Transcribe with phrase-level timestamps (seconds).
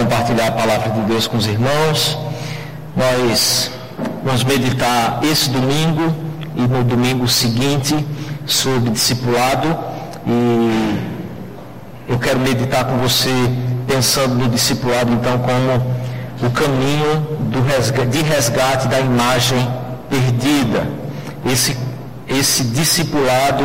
[0.00, 2.16] compartilhar a palavra de Deus com os irmãos.
[2.96, 3.70] Nós
[4.24, 6.14] vamos meditar esse domingo
[6.56, 7.94] e no domingo seguinte
[8.46, 9.76] sobre discipulado.
[10.26, 11.00] E
[12.08, 13.30] eu quero meditar com você
[13.86, 17.20] pensando no discipulado então como o caminho
[17.50, 19.68] do resgate, de resgate da imagem
[20.08, 20.88] perdida.
[21.44, 21.76] Esse,
[22.26, 23.64] esse discipulado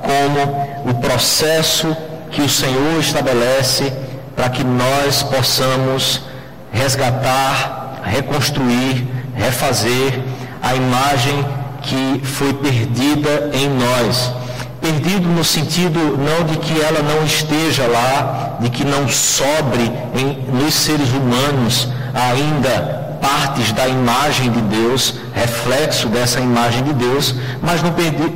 [0.00, 1.94] como o processo
[2.30, 3.92] que o Senhor estabelece
[4.34, 6.22] para que nós possamos
[6.72, 10.20] resgatar, reconstruir, refazer
[10.62, 11.44] a imagem
[11.82, 14.32] que foi perdida em nós.
[14.80, 19.82] Perdido no sentido não de que ela não esteja lá, de que não sobre
[20.14, 27.34] em, nos seres humanos ainda partes da imagem de Deus, reflexo dessa imagem de Deus,
[27.62, 27.80] mas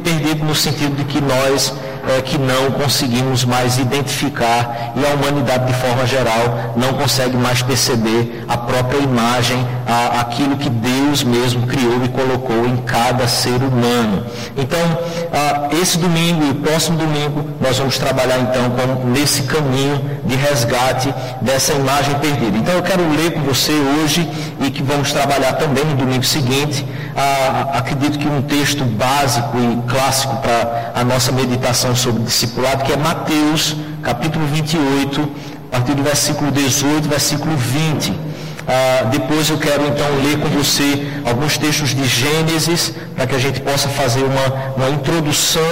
[0.02, 1.74] perdido no sentido de que nós
[2.08, 7.62] é, que não conseguimos mais identificar e a humanidade de forma geral não consegue mais
[7.62, 13.56] perceber a própria imagem, a, aquilo que Deus mesmo criou e colocou em cada ser
[13.62, 14.24] humano.
[14.56, 14.80] Então,
[15.32, 20.34] a, esse domingo e o próximo domingo nós vamos trabalhar então com, nesse caminho de
[20.36, 22.56] resgate dessa imagem perdida.
[22.56, 24.28] Então eu quero ler com você hoje
[24.60, 26.86] e que vamos trabalhar também no domingo seguinte.
[27.16, 32.92] A, acredito que um texto básico e clássico para a nossa meditação sobre discipulado, que
[32.92, 35.28] é Mateus, capítulo 28,
[35.68, 38.28] a partir do versículo 18, versículo 20.
[38.70, 43.38] Ah, depois eu quero então ler com você alguns textos de Gênesis, para que a
[43.38, 45.62] gente possa fazer uma, uma introdução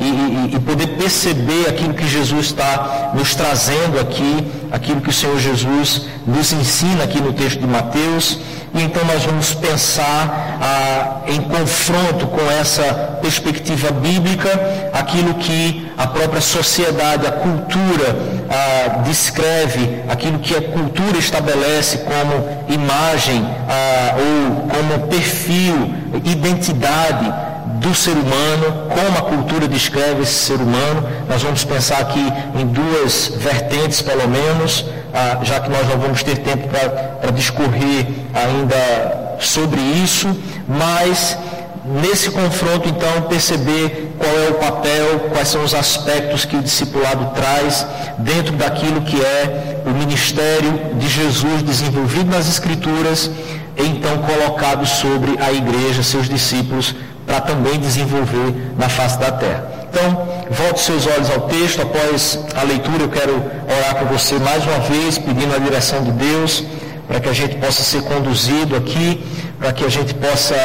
[0.00, 5.12] e, e, e, poder perceber aquilo que Jesus está nos trazendo aqui, aquilo que o
[5.12, 8.38] Senhor Jesus nos ensina aqui no texto de Mateus.
[8.74, 12.82] E então nós vamos pensar ah, em confronto com essa
[13.22, 14.50] perspectiva bíblica,
[14.92, 18.16] aquilo que a própria sociedade, a cultura
[18.50, 25.94] ah, descreve, aquilo que a cultura estabelece como imagem ah, ou como perfil,
[26.24, 27.32] identidade
[27.74, 31.06] do ser humano, como a cultura descreve esse ser humano.
[31.28, 36.24] Nós vamos pensar aqui em duas vertentes, pelo menos ah, já que nós não vamos
[36.24, 40.28] ter tempo para discorrer ainda sobre isso,
[40.66, 41.38] mas
[41.84, 47.32] nesse confronto então perceber qual é o papel, quais são os aspectos que o discipulado
[47.34, 47.86] traz
[48.18, 53.30] dentro daquilo que é o ministério de Jesus desenvolvido nas Escrituras
[53.76, 56.94] e então colocado sobre a igreja, seus discípulos,
[57.24, 59.73] para também desenvolver na face da terra.
[59.94, 61.80] Então, volte seus olhos ao texto.
[61.80, 66.10] Após a leitura, eu quero orar por você mais uma vez, pedindo a direção de
[66.10, 66.64] Deus,
[67.06, 69.24] para que a gente possa ser conduzido aqui,
[69.56, 70.56] para que a gente possa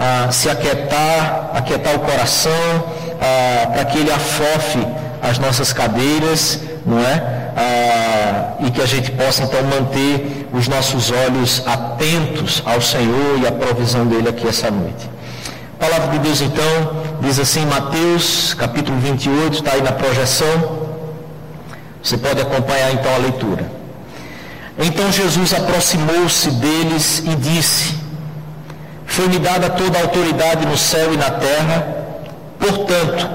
[0.00, 2.84] ah, se aquietar, aquietar o coração,
[3.20, 4.84] ah, para que ele afofe
[5.22, 7.22] as nossas cadeiras, não é?
[7.56, 13.46] Ah, e que a gente possa então manter os nossos olhos atentos ao Senhor e
[13.46, 15.08] à provisão dele aqui essa noite.
[15.78, 20.82] Palavra de Deus então diz assim, Mateus capítulo 28, está aí na projeção.
[22.02, 23.70] Você pode acompanhar então a leitura.
[24.76, 27.94] Então Jesus aproximou-se deles e disse:
[29.06, 31.96] Foi-me dada toda a autoridade no céu e na terra,
[32.58, 33.28] portanto,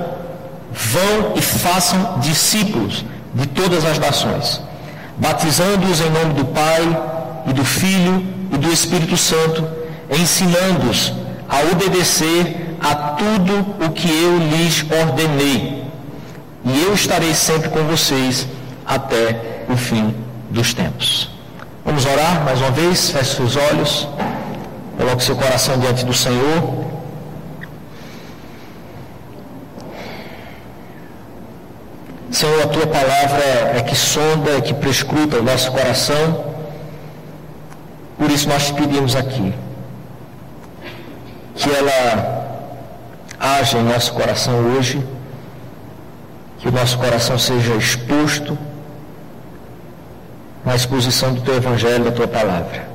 [0.74, 4.62] vão e façam discípulos de todas as nações,
[5.18, 6.84] batizando-os em nome do Pai
[7.48, 9.66] e do Filho e do Espírito Santo,
[10.10, 11.14] ensinando-os
[11.48, 15.86] a obedecer a tudo o que eu lhes ordenei.
[16.66, 18.48] E eu estarei sempre com vocês
[18.86, 20.14] até o fim
[20.50, 21.30] dos tempos.
[21.86, 24.08] Vamos orar mais uma vez, feche seus olhos,
[24.98, 26.86] coloque seu coração diante do Senhor.
[32.30, 33.44] Senhor, a tua palavra
[33.76, 36.46] é que sonda, é que prescruta o nosso coração.
[38.18, 39.54] Por isso nós te pedimos aqui
[41.56, 42.47] que ela
[43.40, 45.06] haja em nosso coração hoje,
[46.60, 48.58] que o nosso coração seja exposto
[50.66, 52.88] na exposição do teu Evangelho, da tua palavra.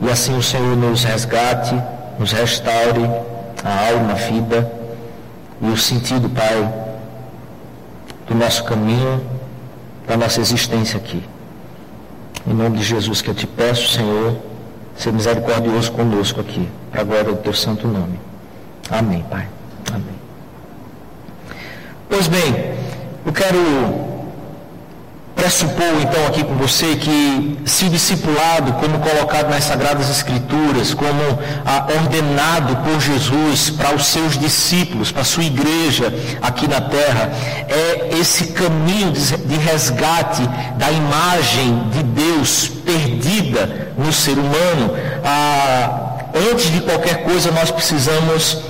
[0.00, 1.74] E assim o Senhor nos resgate,
[2.18, 3.04] nos restaure
[3.64, 4.70] a alma, a vida
[5.60, 6.72] e o sentido, Pai,
[8.28, 9.20] do nosso caminho,
[10.06, 11.22] da nossa existência aqui.
[12.46, 14.36] Em nome de Jesus que eu te peço, Senhor,
[14.96, 18.27] ser misericordioso conosco aqui, para a glória do teu santo nome.
[18.90, 19.46] Amém, Pai.
[19.92, 20.18] Amém.
[22.08, 22.74] Pois bem,
[23.24, 24.08] eu quero
[25.38, 31.20] pressupor então aqui com você que se o discipulado, como colocado nas Sagradas Escrituras, como
[31.64, 36.12] ah, ordenado por Jesus para os seus discípulos, para a sua igreja
[36.42, 37.30] aqui na terra,
[37.68, 40.42] é esse caminho de resgate
[40.76, 44.96] da imagem de Deus perdida no ser humano.
[45.24, 46.16] Ah,
[46.50, 48.67] antes de qualquer coisa, nós precisamos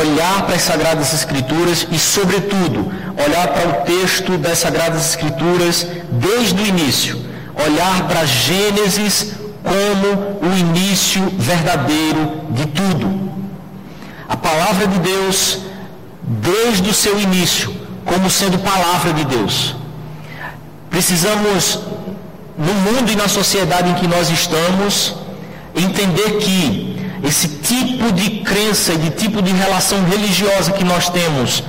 [0.00, 2.92] olhar para as Sagradas Escrituras e, sobretudo,
[3.26, 7.20] olhar para o texto das Sagradas Escrituras desde o início.
[7.54, 13.32] Olhar para Gênesis como o início verdadeiro de tudo.
[14.28, 15.58] A palavra de Deus,
[16.22, 17.74] desde o seu início,
[18.04, 19.76] como sendo palavra de Deus.
[20.90, 21.80] Precisamos,
[22.56, 25.16] no mundo e na sociedade em que nós estamos,
[25.74, 26.92] entender que
[27.22, 31.62] esse tipo de crença e de tipo de relação religiosa que nós temos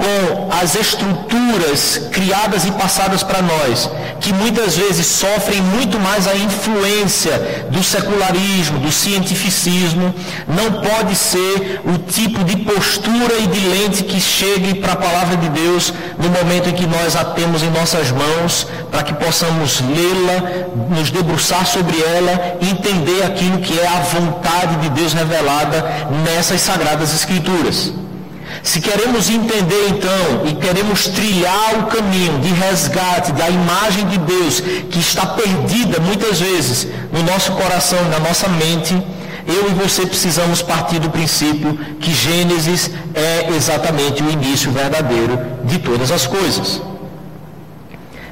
[0.00, 6.34] com as estruturas criadas e passadas para nós, que muitas vezes sofrem muito mais a
[6.34, 10.14] influência do secularismo, do cientificismo,
[10.48, 15.36] não pode ser o tipo de postura e de lente que chegue para a palavra
[15.36, 19.80] de Deus no momento em que nós a temos em nossas mãos, para que possamos
[19.80, 25.84] lê-la, nos debruçar sobre ela e entender aquilo que é a vontade de Deus revelada
[26.24, 27.92] nessas sagradas escrituras.
[28.62, 34.60] Se queremos entender então e queremos trilhar o caminho de resgate da imagem de Deus
[34.60, 38.94] que está perdida muitas vezes no nosso coração, na nossa mente,
[39.46, 45.78] eu e você precisamos partir do princípio que Gênesis é exatamente o início verdadeiro de
[45.78, 46.82] todas as coisas.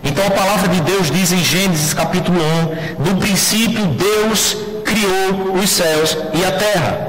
[0.05, 2.39] Então a palavra de Deus diz em Gênesis capítulo
[2.99, 7.09] 1: No princípio Deus criou os céus e a terra.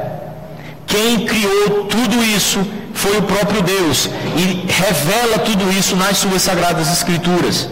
[0.88, 2.60] Quem criou tudo isso
[3.00, 7.70] foi o próprio Deus e revela tudo isso nas suas sagradas escrituras.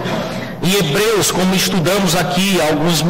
[0.63, 3.03] Em Hebreus, como estudamos aqui alguns,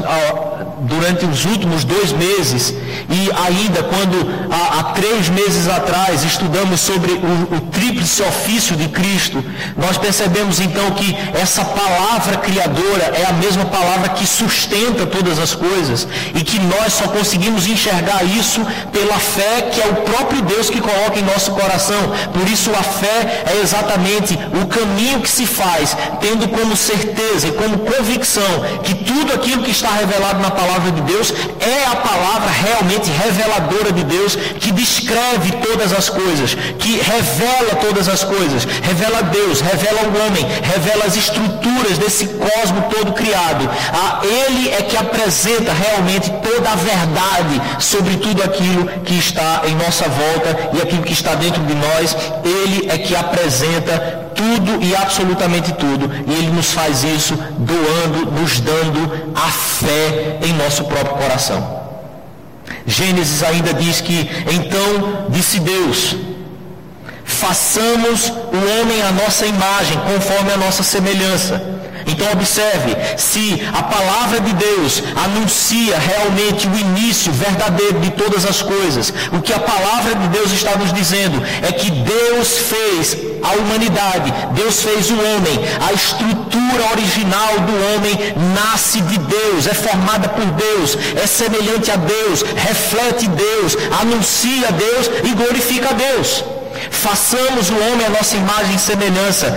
[0.82, 2.74] durante os últimos dois meses
[3.10, 8.88] e ainda quando há, há três meses atrás estudamos sobre o, o tríplice ofício de
[8.90, 9.44] Cristo,
[9.76, 15.56] nós percebemos então que essa palavra criadora é a mesma palavra que sustenta todas as
[15.56, 20.70] coisas e que nós só conseguimos enxergar isso pela fé que é o próprio Deus
[20.70, 21.98] que coloca em nosso coração.
[22.34, 27.52] Por isso a fé é exatamente o caminho que se faz, tendo como certeza e
[27.52, 28.44] como convicção
[28.84, 33.10] que tudo aquilo que está revelado na palavra palavra de Deus é a palavra realmente
[33.10, 39.62] reveladora de Deus que descreve todas as coisas, que revela todas as coisas, revela Deus,
[39.62, 43.69] revela o homem, revela as estruturas desse cosmo todo criado.
[43.94, 49.75] A ele é que apresenta realmente toda a verdade sobre tudo aquilo que está em
[49.75, 52.16] nossa volta e aquilo que está dentro de nós.
[52.44, 56.10] Ele é que apresenta tudo e absolutamente tudo.
[56.28, 61.78] E Ele nos faz isso doando, nos dando a fé em nosso próprio coração.
[62.86, 66.16] Gênesis ainda diz que então disse Deus:
[67.25, 71.77] façamos o homem à nossa imagem, conforme a nossa semelhança
[72.07, 78.62] então observe, se a palavra de Deus anuncia realmente o início verdadeiro de todas as
[78.62, 83.51] coisas, o que a palavra de Deus está nos dizendo é que Deus fez a
[83.54, 88.18] humanidade, Deus fez o homem, a estrutura original do homem
[88.56, 95.09] nasce de Deus, é formada por Deus, é semelhante a Deus, reflete Deus, anuncia Deus
[95.24, 96.56] e glorifica Deus.
[96.92, 99.48] Façamos o homem a nossa imagem e semelhança,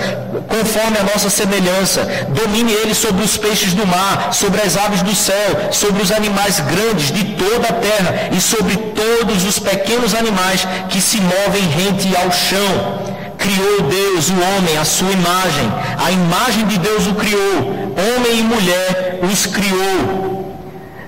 [0.48, 2.04] conforme a nossa semelhança.
[2.28, 6.60] Domine ele sobre os peixes do mar, sobre as aves do céu, sobre os animais
[6.60, 12.14] grandes de toda a terra e sobre todos os pequenos animais que se movem rente
[12.16, 13.10] ao chão.
[13.38, 15.72] Criou Deus o homem à sua imagem.
[15.98, 17.94] A imagem de Deus o criou.
[17.96, 20.56] Homem e mulher os criou.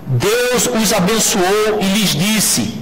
[0.06, 2.81] Deus os abençoou e lhes disse: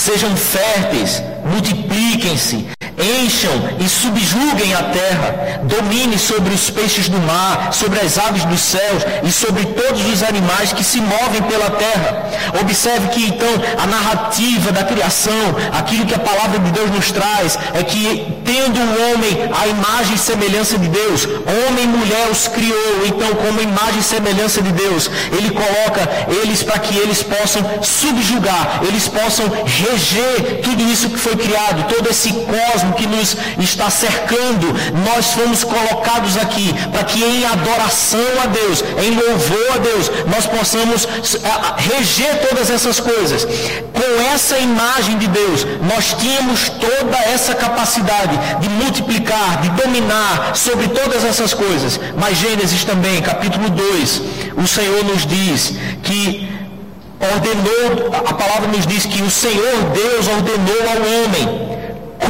[0.00, 2.64] Sejam férteis, multipliquem-se,
[3.02, 8.60] encham e subjuguem a terra, domine sobre os peixes do mar, sobre as aves dos
[8.60, 12.28] céus e sobre todos os animais que se movem pela terra.
[12.60, 13.48] Observe que então
[13.82, 15.32] a narrativa da criação,
[15.72, 20.14] aquilo que a palavra de Deus nos traz, é que tendo o homem a imagem
[20.14, 24.72] e semelhança de Deus, homem e mulher os criou, então como imagem e semelhança de
[24.72, 26.08] Deus, ele coloca
[26.42, 32.08] eles para que eles possam subjugar, eles possam reger tudo isso que foi criado, todo
[32.08, 34.66] esse cosmos código que nos está cercando.
[35.04, 40.46] Nós fomos colocados aqui para que em adoração a Deus, em louvor a Deus, nós
[40.46, 41.06] possamos
[41.76, 43.44] reger todas essas coisas.
[43.92, 50.88] Com essa imagem de Deus, nós tínhamos toda essa capacidade de multiplicar, de dominar sobre
[50.88, 52.00] todas essas coisas.
[52.18, 54.22] Mas Gênesis também, capítulo 2,
[54.56, 56.48] o Senhor nos diz que
[57.20, 61.79] ordenou, a palavra nos diz que o Senhor Deus ordenou ao homem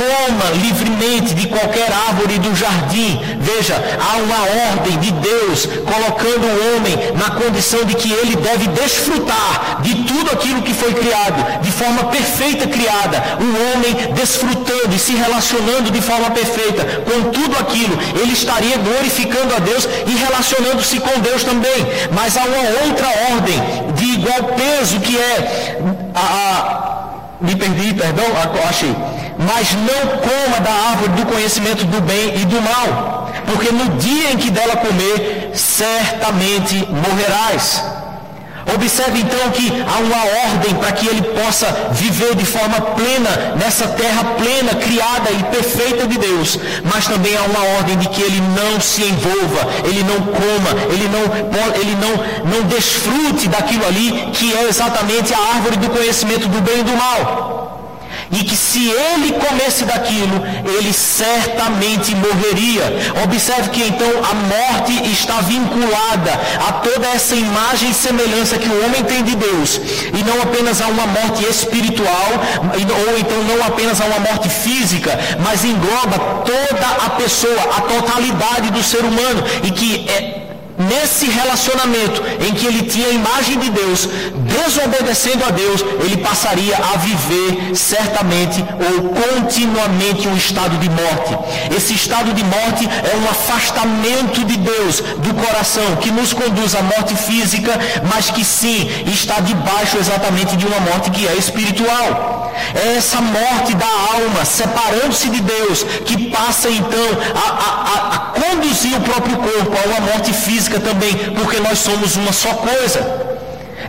[0.00, 3.20] coma livremente de qualquer árvore do jardim.
[3.40, 8.66] Veja, há uma ordem de Deus colocando o homem na condição de que ele deve
[8.68, 13.38] desfrutar de tudo aquilo que foi criado, de forma perfeita criada.
[13.40, 19.54] O homem desfrutando e se relacionando de forma perfeita com tudo aquilo, ele estaria glorificando
[19.54, 21.86] a Deus e relacionando-se com Deus também.
[22.12, 25.78] Mas há uma outra ordem de igual peso que é
[26.14, 26.89] a, a
[27.40, 28.24] me perdi, perdão,
[28.68, 28.94] achei
[29.46, 34.32] mas não coma da árvore do conhecimento do bem e do mal, porque no dia
[34.32, 37.89] em que dela comer, certamente morrerás.
[38.74, 43.88] Observe então que há uma ordem para que ele possa viver de forma plena nessa
[43.88, 48.40] terra plena, criada e perfeita de Deus, mas também há uma ordem de que ele
[48.40, 51.24] não se envolva, ele não coma, ele não,
[51.80, 56.80] ele não, não desfrute daquilo ali que é exatamente a árvore do conhecimento do bem
[56.80, 57.79] e do mal
[58.32, 60.42] e que se ele comesse daquilo,
[60.78, 62.84] ele certamente morreria.
[63.24, 66.32] Observe que então a morte está vinculada
[66.68, 70.80] a toda essa imagem e semelhança que o homem tem de Deus, e não apenas
[70.80, 72.30] a uma morte espiritual,
[73.08, 78.70] ou então não apenas a uma morte física, mas engloba toda a pessoa, a totalidade
[78.70, 80.39] do ser humano, e que é
[80.88, 86.76] nesse relacionamento em que ele tinha a imagem de Deus, desobedecendo a Deus, ele passaria
[86.76, 91.36] a viver certamente ou continuamente um estado de morte.
[91.76, 96.82] Esse estado de morte é um afastamento de Deus do coração que nos conduz à
[96.82, 97.72] morte física,
[98.12, 102.40] mas que sim está debaixo exatamente de uma morte que é espiritual.
[102.74, 108.96] É essa morte da alma, separando-se de Deus, que passa então a, a, a conduzir
[108.96, 113.40] o próprio corpo a uma morte física física também, porque nós somos uma só coisa.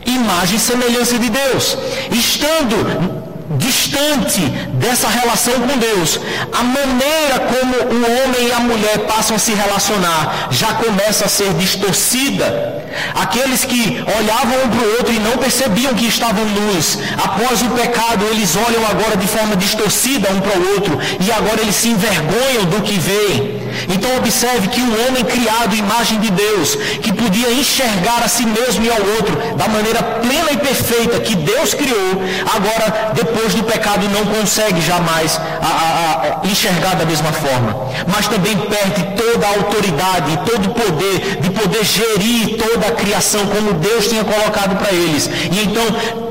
[0.06, 1.78] Imagem e semelhança de Deus.
[2.12, 3.21] Estando
[3.62, 4.42] distante
[4.74, 6.20] dessa relação com Deus,
[6.52, 11.30] a maneira como o homem e a mulher passam a se relacionar já começa a
[11.30, 12.82] ser distorcida.
[13.16, 17.70] Aqueles que olhavam um para o outro e não percebiam que estavam nus, após o
[17.70, 21.88] pecado, eles olham agora de forma distorcida um para o outro e agora eles se
[21.88, 23.62] envergonham do que veem.
[23.88, 28.84] Então observe que um homem criado imagem de Deus, que podia enxergar a si mesmo
[28.86, 32.22] e ao outro da maneira plena e perfeita que Deus criou,
[32.54, 37.88] agora depois do pecado não consegue jamais a, a, a enxergar da mesma forma.
[38.08, 43.46] Mas também perde toda a autoridade, todo o poder de poder gerir toda a criação
[43.48, 45.30] como Deus tinha colocado para eles.
[45.52, 45.86] E então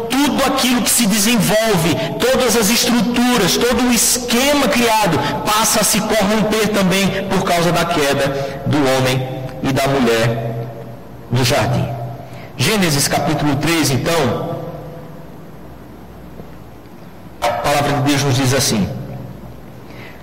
[0.08, 6.00] tudo aquilo que se desenvolve, todas as estruturas, todo o esquema criado passa a se
[6.00, 9.28] corromper também por causa da queda do homem
[9.62, 10.68] e da mulher
[11.30, 11.88] no jardim.
[12.56, 14.59] Gênesis capítulo 3, então,
[17.40, 18.88] a palavra de Deus nos diz assim: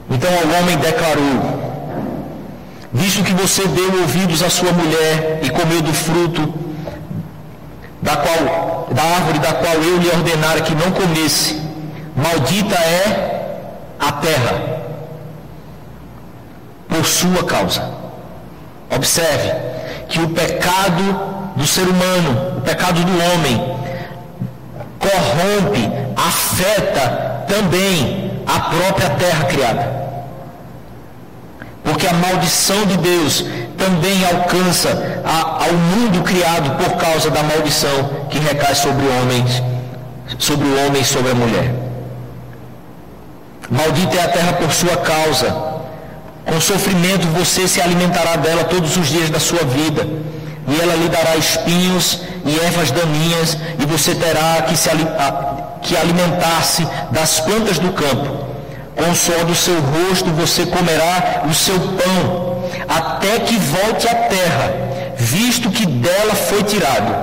[0.09, 1.57] Então o homem declarou:
[2.93, 6.53] Visto que você deu ouvidos à sua mulher e comeu do fruto
[8.01, 11.61] da qual da árvore da qual eu lhe ordenara que não comesse,
[12.15, 13.57] maldita é
[13.99, 14.77] a terra
[16.87, 17.83] por sua causa.
[18.89, 19.51] Observe
[20.07, 21.19] que o pecado
[21.55, 23.77] do ser humano, o pecado do homem,
[24.99, 30.07] corrompe, afeta também a própria terra criada.
[31.83, 33.45] Porque a maldição de Deus
[33.77, 39.63] também alcança a, ao mundo criado por causa da maldição que recai sobre homens,
[40.39, 41.73] sobre o homem e sobre a mulher.
[43.69, 45.55] Maldita é a terra por sua causa.
[46.45, 50.07] Com sofrimento você se alimentará dela todos os dias da sua vida.
[50.67, 54.89] E ela lhe dará espinhos e ervas daninhas, e você terá que, se,
[55.87, 58.45] que alimentar-se das plantas do campo.
[58.95, 64.15] Com o suor do seu rosto você comerá o seu pão até que volte à
[64.15, 64.73] terra,
[65.15, 67.13] visto que dela foi tirado,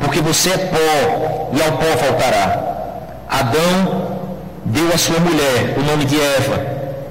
[0.00, 2.62] porque você é pó e ao pó voltará.
[3.28, 4.18] Adão
[4.64, 6.64] deu à sua mulher o nome de Eva,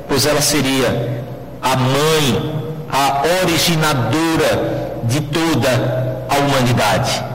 [0.07, 1.21] pois ela seria
[1.61, 2.53] a mãe,
[2.91, 7.34] a originadora de toda a humanidade.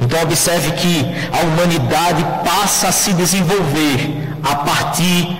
[0.00, 5.36] Então observe que a humanidade passa a se desenvolver a partir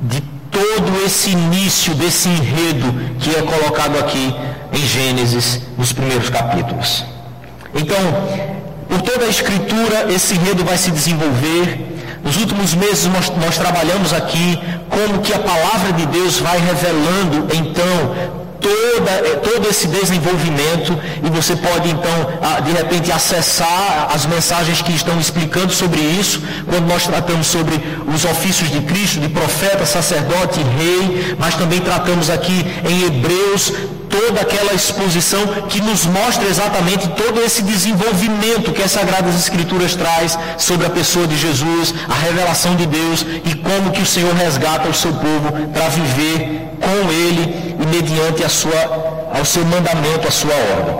[0.00, 4.34] de todo esse início, desse enredo que é colocado aqui
[4.72, 7.04] em Gênesis, nos primeiros capítulos.
[7.74, 7.98] Então,
[8.88, 12.20] por toda a Escritura, esse enredo vai se desenvolver.
[12.22, 17.48] Nos últimos meses nós, nós trabalhamos aqui como que a palavra de Deus vai revelando
[17.54, 22.16] então toda, todo esse desenvolvimento e você pode então,
[22.64, 27.74] de repente, acessar as mensagens que estão explicando sobre isso, quando nós tratamos sobre
[28.14, 34.42] os ofícios de Cristo, de profeta, sacerdote rei, mas também tratamos aqui em Hebreus toda
[34.42, 40.86] aquela exposição que nos mostra exatamente todo esse desenvolvimento que as Sagradas Escrituras traz sobre
[40.86, 44.94] a pessoa de Jesus, a revelação de Deus e como que o Senhor resgata o
[44.94, 46.38] seu povo para viver
[46.80, 48.80] com Ele e mediante a sua,
[49.34, 50.96] ao seu mandamento, a sua ordem.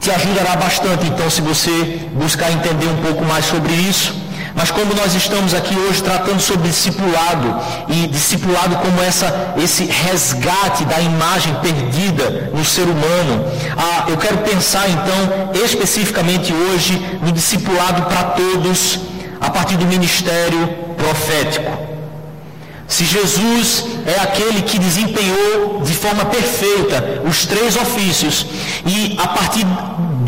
[0.00, 1.70] Te ajudará bastante então se você
[2.14, 6.68] buscar entender um pouco mais sobre isso mas como nós estamos aqui hoje tratando sobre
[6.68, 13.44] discipulado e discipulado como essa, esse resgate da imagem perdida no ser humano,
[13.76, 19.00] ah, eu quero pensar então especificamente hoje no discipulado para todos
[19.40, 21.88] a partir do ministério profético.
[22.88, 28.46] Se Jesus é aquele que desempenhou de forma perfeita os três ofícios
[28.86, 29.66] e a partir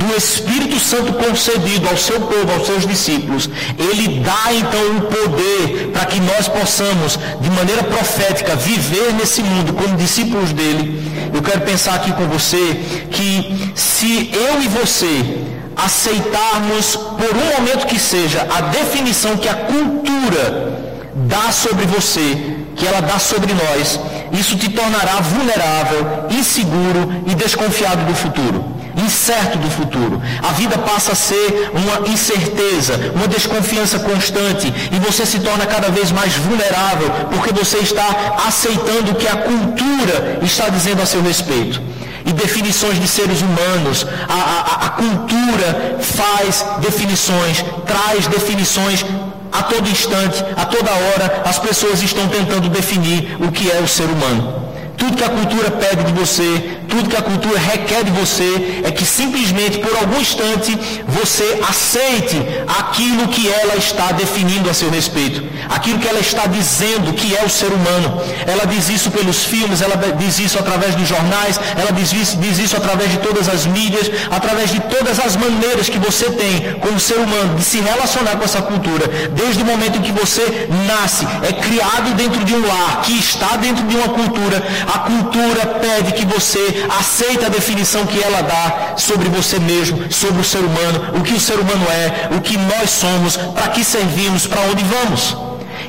[0.00, 5.00] do Espírito Santo concedido ao seu povo, aos seus discípulos, ele dá então o um
[5.00, 11.30] poder para que nós possamos, de maneira profética, viver nesse mundo como discípulos dele.
[11.35, 12.80] Eu quero pensar aqui com você
[13.11, 15.38] que se eu e você
[15.76, 22.87] aceitarmos por um momento que seja a definição que a cultura dá sobre você, que
[22.87, 24.00] ela dá sobre nós,
[24.33, 30.20] isso te tornará vulnerável, inseguro e desconfiado do futuro incerto do futuro.
[30.42, 35.88] A vida passa a ser uma incerteza, uma desconfiança constante e você se torna cada
[35.90, 41.23] vez mais vulnerável porque você está aceitando o que a cultura está dizendo a seu
[41.23, 41.80] respeito.
[42.25, 49.04] E definições de seres humanos, a, a, a cultura faz definições, traz definições
[49.52, 53.88] a todo instante, a toda hora, as pessoas estão tentando definir o que é o
[53.88, 54.61] ser humano.
[54.97, 58.90] Tudo que a cultura pede de você, tudo que a cultura requer de você é
[58.90, 62.37] que simplesmente por algum instante você aceite
[62.80, 67.44] aquilo que ela está definindo a seu respeito, aquilo que ela está dizendo que é
[67.44, 68.20] o ser humano.
[68.47, 72.58] Ela diz isso pelos filmes, ela diz isso através dos jornais, ela diz isso, diz
[72.58, 76.99] isso através de todas as mídias, através de todas as maneiras que você tem como
[76.99, 81.25] ser humano de se relacionar com essa cultura, desde o momento em que você nasce,
[81.49, 84.62] é criado dentro de um lar, que está dentro de uma cultura,
[84.93, 90.40] a cultura pede que você aceite a definição que ela dá sobre você mesmo, sobre
[90.40, 93.84] o ser humano, o que o ser humano é, o que nós somos, para que
[93.84, 95.36] servimos, para onde vamos.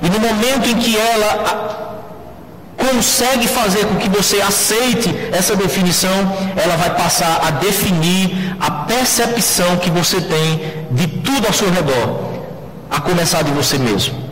[0.01, 1.71] E no momento em que ela
[2.77, 6.10] consegue fazer com que você aceite essa definição,
[6.56, 12.32] ela vai passar a definir a percepção que você tem de tudo ao seu redor,
[12.89, 14.31] a começar de você mesmo.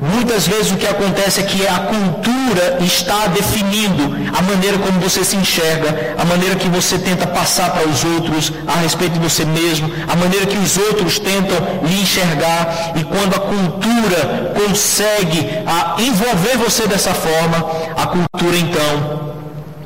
[0.00, 5.24] Muitas vezes o que acontece é que a cultura está definindo a maneira como você
[5.24, 9.44] se enxerga, a maneira que você tenta passar para os outros a respeito de você
[9.46, 12.92] mesmo, a maneira que os outros tentam lhe enxergar.
[12.94, 15.48] E quando a cultura consegue
[15.98, 17.56] envolver você dessa forma,
[17.96, 19.34] a cultura então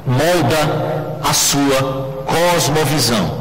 [0.07, 3.40] molda a sua cosmovisão.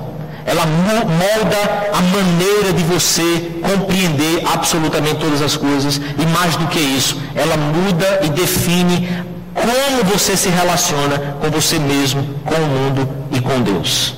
[0.49, 6.79] Ela molda a maneira de você compreender absolutamente todas as coisas e mais do que
[6.79, 9.07] isso, ela muda e define
[9.53, 14.15] como você se relaciona com você mesmo, com o mundo e com Deus.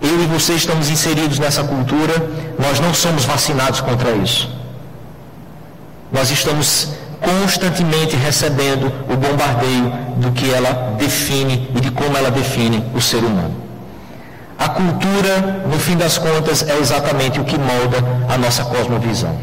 [0.00, 2.14] Eu e você estamos inseridos nessa cultura,
[2.58, 4.48] nós não somos vacinados contra isso.
[6.10, 12.82] Nós estamos constantemente recebendo o bombardeio do que ela define e de como ela define
[12.94, 13.59] o ser humano.
[14.60, 19.34] A cultura, no fim das contas, é exatamente o que molda a nossa cosmovisão.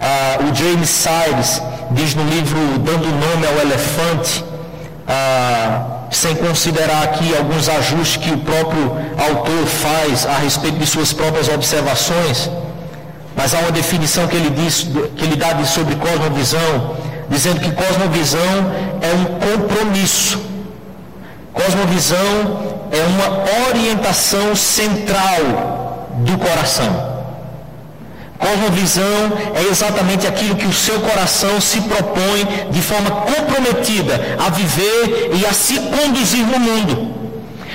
[0.00, 4.44] Ah, o James Sires diz no livro Dando Nome ao Elefante,
[5.06, 11.12] ah, sem considerar aqui alguns ajustes que o próprio autor faz a respeito de suas
[11.12, 12.50] próprias observações,
[13.36, 16.96] mas há uma definição que ele, diz, que ele dá sobre cosmovisão,
[17.30, 20.40] dizendo que cosmovisão é um compromisso.
[21.52, 27.12] Cosmovisão é uma orientação central do coração.
[28.38, 35.30] Cosmovisão é exatamente aquilo que o seu coração se propõe de forma comprometida a viver
[35.34, 37.22] e a se conduzir no mundo.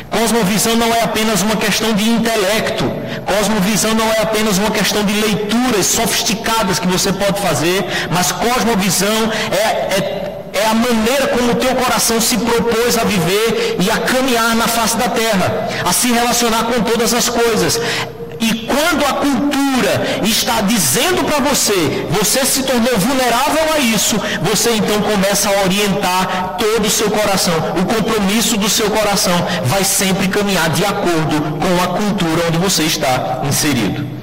[0.10, 2.86] Cosmovisão não é apenas uma questão de intelecto.
[3.26, 9.32] Cosmovisão não é apenas uma questão de leituras sofisticadas que você pode fazer, mas cosmovisão
[9.52, 10.27] é, é,
[10.64, 14.68] é a maneira como o teu coração se propôs a viver e a caminhar na
[14.68, 17.80] face da terra, a se relacionar com todas as coisas.
[18.40, 24.72] E quando a cultura está dizendo para você, você se tornou vulnerável a isso, você
[24.72, 27.54] então começa a orientar todo o seu coração.
[27.82, 29.34] O compromisso do seu coração
[29.66, 34.17] vai sempre caminhar de acordo com a cultura onde você está inserido.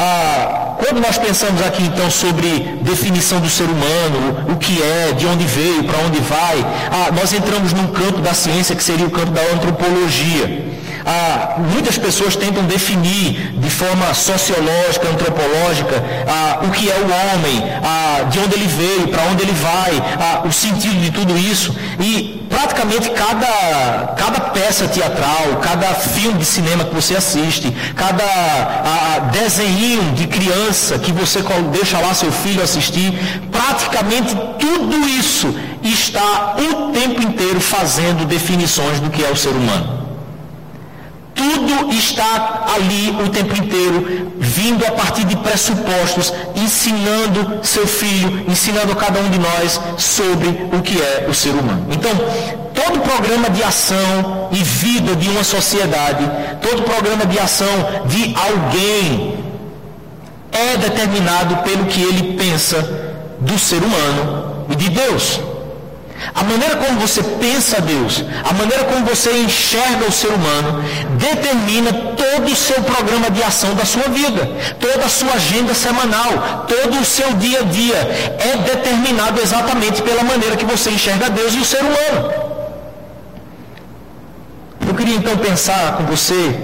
[0.00, 5.26] Ah, quando nós pensamos aqui então sobre definição do ser humano, o que é, de
[5.26, 9.10] onde veio, para onde vai, ah, nós entramos num campo da ciência que seria o
[9.10, 10.68] campo da antropologia.
[11.10, 17.64] Ah, muitas pessoas tentam definir de forma sociológica, antropológica, ah, o que é o homem,
[17.82, 21.74] ah, de onde ele veio, para onde ele vai, o sentido de tudo isso.
[21.98, 28.24] E praticamente cada, cada peça teatral, cada filme de cinema que você assiste, cada
[29.32, 31.42] desenho de criança que você
[31.72, 33.14] deixa lá seu filho assistir,
[33.50, 39.97] praticamente tudo isso está o tempo inteiro fazendo definições do que é o ser humano.
[41.38, 48.96] Tudo está ali o tempo inteiro, vindo a partir de pressupostos, ensinando seu filho, ensinando
[48.96, 51.86] cada um de nós sobre o que é o ser humano.
[51.92, 52.10] Então,
[52.74, 56.28] todo programa de ação e vida de uma sociedade,
[56.60, 59.38] todo programa de ação de alguém,
[60.50, 62.82] é determinado pelo que ele pensa
[63.38, 65.40] do ser humano e de Deus.
[66.34, 70.82] A maneira como você pensa Deus, a maneira como você enxerga o ser humano,
[71.16, 74.48] determina todo o seu programa de ação da sua vida,
[74.80, 77.96] toda a sua agenda semanal, todo o seu dia a dia.
[78.40, 82.32] É determinado exatamente pela maneira que você enxerga Deus e o ser humano.
[84.86, 86.54] Eu queria então pensar com você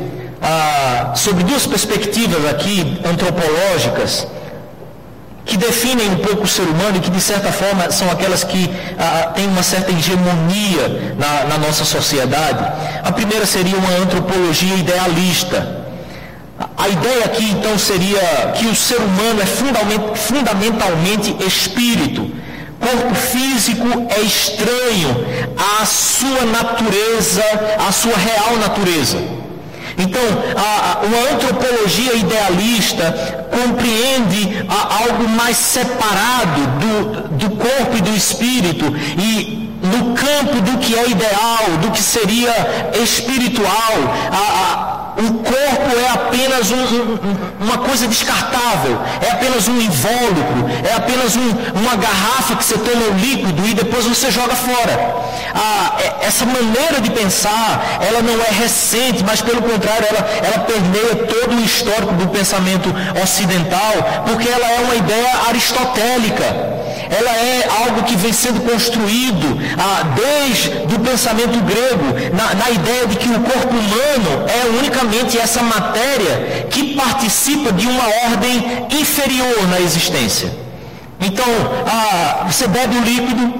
[0.42, 4.26] ah, sobre duas perspectivas aqui antropológicas
[5.44, 8.70] que definem um pouco o ser humano e que, de certa forma, são aquelas que
[8.98, 12.64] ah, têm uma certa hegemonia na, na nossa sociedade.
[13.02, 15.84] A primeira seria uma antropologia idealista.
[16.76, 22.32] A ideia aqui, então, seria que o ser humano é fundamentalmente espírito.
[22.80, 25.26] Corpo físico é estranho
[25.80, 27.44] à sua natureza,
[27.86, 29.43] à sua real natureza.
[29.98, 30.22] Então,
[30.56, 38.84] a, uma antropologia idealista compreende a, algo mais separado do, do corpo e do espírito
[39.18, 42.52] e no campo do que é ideal, do que seria
[43.02, 43.92] espiritual.
[44.32, 47.18] A, o corpo é apenas um, um,
[47.60, 53.06] uma coisa descartável, é apenas um invólucro, é apenas um, uma garrafa que você toma
[53.12, 55.24] um líquido e depois você joga fora.
[55.54, 60.58] Ah, é, essa maneira de pensar, ela não é recente, mas pelo contrário, ela, ela
[60.64, 67.68] permeia todo o histórico do pensamento ocidental, porque ela é uma ideia aristotélica ela é
[67.84, 73.28] algo que vem sendo construído ah, desde o pensamento grego, na, na, ideia de que
[73.28, 80.50] o corpo humano é unicamente essa matéria que participa de uma ordem inferior na existência.
[81.20, 81.46] Então,
[81.86, 83.54] ah, você bebe o líquido,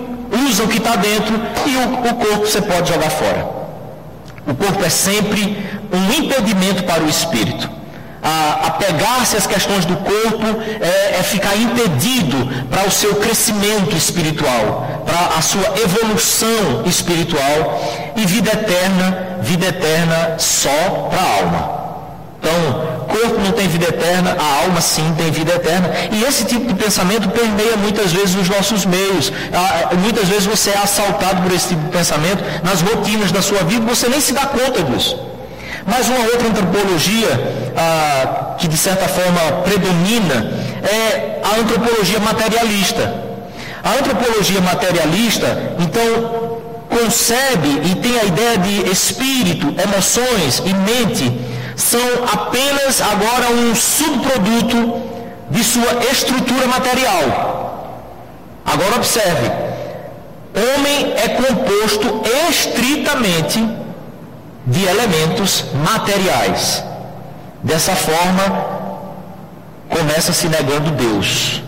[0.49, 3.49] usa o que está dentro e o, o corpo você pode jogar fora.
[4.47, 5.57] O corpo é sempre
[5.93, 7.75] um impedimento para o espírito
[8.25, 10.47] a, a pegar-se às questões do corpo
[10.81, 18.25] é, é ficar impedido para o seu crescimento espiritual, para a sua evolução espiritual e
[18.25, 21.85] vida eterna, vida eterna só para a alma.
[22.41, 25.91] Então, corpo não tem vida eterna, a alma sim tem vida eterna.
[26.11, 29.31] E esse tipo de pensamento permeia muitas vezes os nossos meios.
[29.53, 33.63] Ah, muitas vezes você é assaltado por esse tipo de pensamento nas rotinas da sua
[33.65, 35.34] vida, você nem se dá conta disso.
[35.87, 37.29] Mas uma outra antropologia
[37.77, 43.23] ah, que de certa forma predomina é a antropologia materialista.
[43.83, 52.01] A antropologia materialista, então, concebe e tem a ideia de espírito, emoções e mente são
[52.33, 55.03] apenas agora um subproduto
[55.51, 58.05] de sua estrutura material.
[58.65, 59.51] Agora observe,
[60.55, 63.84] homem é composto estritamente
[64.67, 66.83] de elementos materiais.
[67.63, 68.67] Dessa forma,
[69.89, 71.63] começa se negando Deus.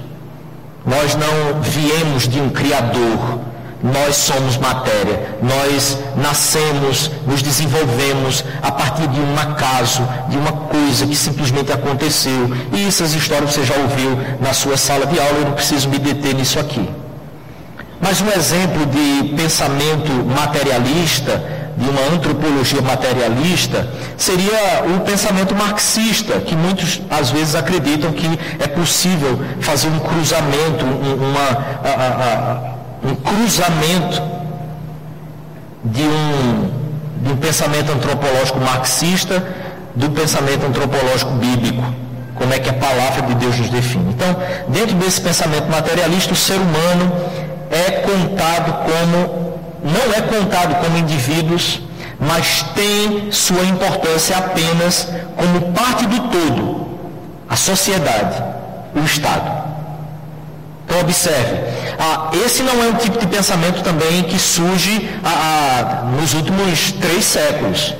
[0.84, 3.40] Nós não viemos de um Criador,
[3.82, 11.06] nós somos matéria, nós nascemos, nos desenvolvemos a partir de um acaso, de uma coisa
[11.06, 12.50] que simplesmente aconteceu.
[12.72, 15.98] E essas histórias você já ouviu na sua sala de aula, eu não preciso me
[15.98, 16.88] deter nisso aqui.
[18.00, 26.56] Mas um exemplo de pensamento materialista de uma antropologia materialista seria o pensamento marxista, que
[26.56, 28.26] muitos às vezes acreditam que
[28.58, 31.48] é possível fazer um cruzamento, uma,
[31.84, 32.72] a,
[33.04, 34.22] a, um cruzamento
[35.84, 36.70] de um,
[37.22, 39.46] de um pensamento antropológico marxista
[39.94, 41.84] do pensamento antropológico bíblico
[42.36, 44.10] como é que a palavra de Deus nos define.
[44.10, 44.36] Então,
[44.68, 47.12] dentro desse pensamento materialista, o ser humano
[47.70, 49.45] é contado como,
[49.86, 51.80] não é contado como indivíduos,
[52.18, 56.98] mas tem sua importância apenas como parte do todo,
[57.48, 58.42] a sociedade,
[58.94, 59.64] o Estado.
[60.84, 61.56] Então observe,
[61.98, 66.92] ah, esse não é um tipo de pensamento também que surge ah, ah, nos últimos
[66.92, 67.94] três séculos.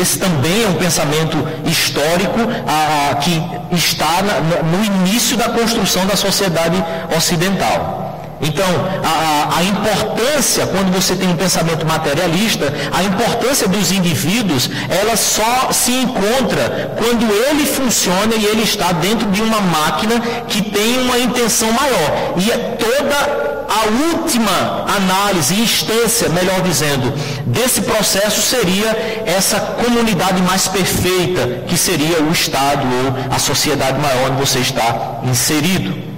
[0.00, 3.42] Esse também é um pensamento histórico ah, que
[3.74, 6.82] está na, no início da construção da sociedade
[7.16, 8.01] ocidental.
[8.42, 8.66] Então,
[9.04, 15.70] a, a, importância, quando você tem um pensamento materialista, a importância dos indivíduos, ela só
[15.70, 21.20] se encontra quando ele funciona e ele está dentro de uma máquina que tem uma
[21.20, 22.34] intenção maior.
[22.36, 27.14] E é toda a última análise, instância, melhor dizendo,
[27.46, 34.32] desse processo seria essa comunidade mais perfeita, que seria o Estado ou a sociedade maior
[34.32, 36.11] onde você está inserido.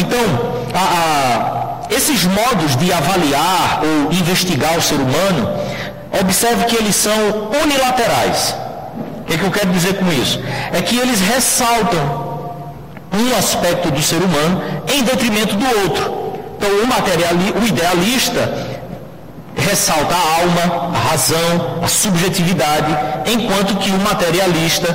[0.00, 0.24] Então,
[0.74, 5.48] a, a, esses modos de avaliar ou investigar o ser humano,
[6.18, 8.54] observe que eles são unilaterais.
[9.20, 10.40] O que, é que eu quero dizer com isso?
[10.72, 12.30] É que eles ressaltam
[13.12, 16.20] um aspecto do ser humano em detrimento do outro.
[16.56, 18.70] Então, o, materiali, o idealista
[19.56, 24.88] ressalta a alma, a razão, a subjetividade, enquanto que o materialista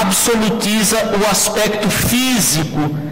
[0.00, 3.07] absolutiza o aspecto físico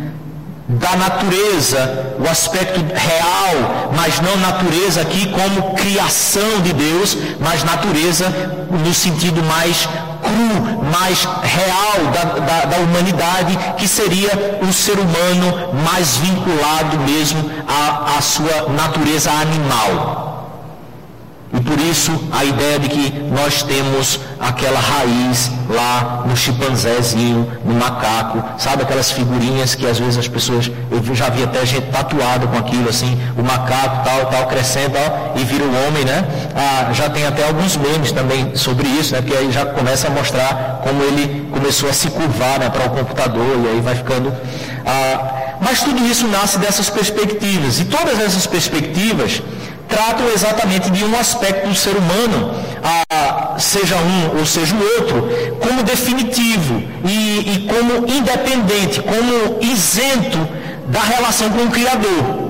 [0.68, 8.29] da natureza, o aspecto real, mas não natureza aqui como criação de Deus, mas natureza
[8.70, 9.88] no sentido mais
[10.22, 17.48] cru, mais real da, da, da humanidade, que seria o ser humano mais vinculado mesmo
[17.68, 20.36] à, à sua natureza animal.
[21.57, 27.75] E por isso a ideia de que nós temos aquela raiz lá no chimpanzézinho, no
[27.75, 32.47] macaco, sabe aquelas figurinhas que às vezes as pessoas, eu já vi até gente tatuada
[32.47, 34.97] com aquilo assim, o macaco tal, tal, crescendo
[35.35, 36.25] e vira o homem, né?
[36.55, 39.23] Ah, já tem até alguns memes também sobre isso, né?
[39.23, 42.90] Porque aí já começa a mostrar como ele começou a se curvar né, para o
[42.90, 44.33] computador e aí vai ficando.
[44.85, 47.81] Ah, mas tudo isso nasce dessas perspectivas.
[47.81, 49.42] E todas essas perspectivas
[49.88, 55.57] tratam exatamente de um aspecto do ser humano, a, seja um ou seja o outro,
[55.61, 60.38] como definitivo e, e como independente, como isento
[60.88, 62.46] da relação com o Criador.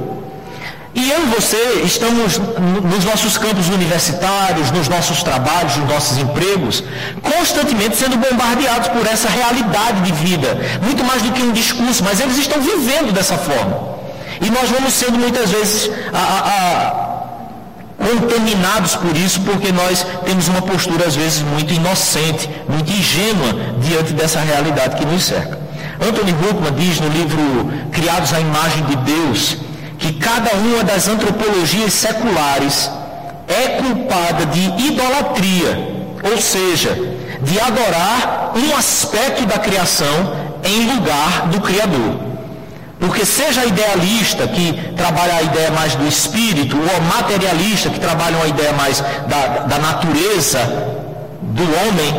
[0.97, 6.83] E eu e você estamos nos nossos campos universitários, nos nossos trabalhos, nos nossos empregos,
[7.23, 12.19] constantemente sendo bombardeados por essa realidade de vida, muito mais do que um discurso, mas
[12.19, 13.97] eles estão vivendo dessa forma.
[14.41, 17.06] E nós vamos sendo muitas vezes a, a,
[17.99, 24.13] contaminados por isso, porque nós temos uma postura às vezes muito inocente, muito ingênua diante
[24.13, 25.59] dessa realidade que nos cerca.
[26.01, 29.57] Anthony Huckman diz no livro Criados à Imagem de Deus
[29.99, 32.91] que cada uma das antropologias seculares
[33.49, 35.95] é culpada de idolatria,
[36.31, 36.95] ou seja,
[37.43, 42.36] de adorar um aspecto da criação em lugar do Criador.
[43.07, 48.49] Porque seja idealista, que trabalha a ideia mais do espírito, ou materialista, que trabalha uma
[48.49, 50.59] ideia mais da, da natureza
[51.41, 52.11] do homem,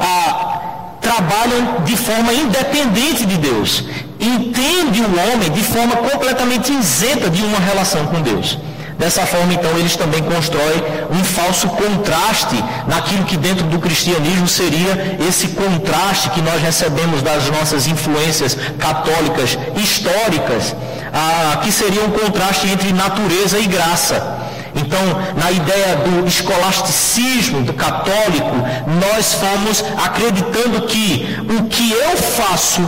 [0.00, 3.84] a, trabalham de forma independente de Deus.
[4.18, 8.58] Entende o homem de forma completamente isenta de uma relação com Deus.
[9.00, 15.16] Dessa forma, então, eles também constroem um falso contraste naquilo que dentro do cristianismo seria
[15.26, 20.76] esse contraste que nós recebemos das nossas influências católicas históricas,
[21.14, 24.38] ah, que seria um contraste entre natureza e graça.
[24.74, 25.00] Então,
[25.34, 28.54] na ideia do escolasticismo, do católico,
[29.00, 32.82] nós fomos acreditando que o que eu faço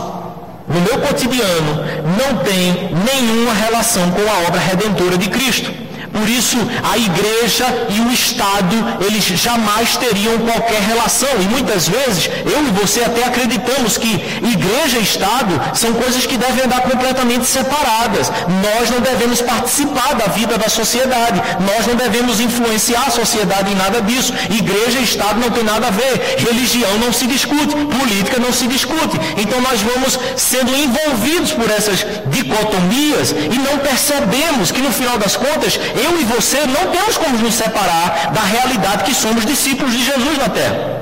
[0.67, 1.83] no meu cotidiano
[2.17, 5.82] não tem nenhuma relação com a obra redentora de Cristo.
[6.13, 11.29] Por isso, a igreja e o Estado, eles jamais teriam qualquer relação.
[11.41, 14.13] E muitas vezes, eu e você até acreditamos que
[14.53, 18.31] igreja e Estado são coisas que devem andar completamente separadas.
[18.65, 21.41] Nós não devemos participar da vida da sociedade.
[21.59, 24.33] Nós não devemos influenciar a sociedade em nada disso.
[24.49, 26.35] Igreja e Estado não tem nada a ver.
[26.37, 27.75] Religião não se discute.
[27.99, 29.17] Política não se discute.
[29.37, 35.35] Então nós vamos sendo envolvidos por essas dicotomias e não percebemos que no final das
[35.35, 40.03] contas eu e você não temos como nos separar da realidade que somos discípulos de
[40.03, 40.93] Jesus na terra.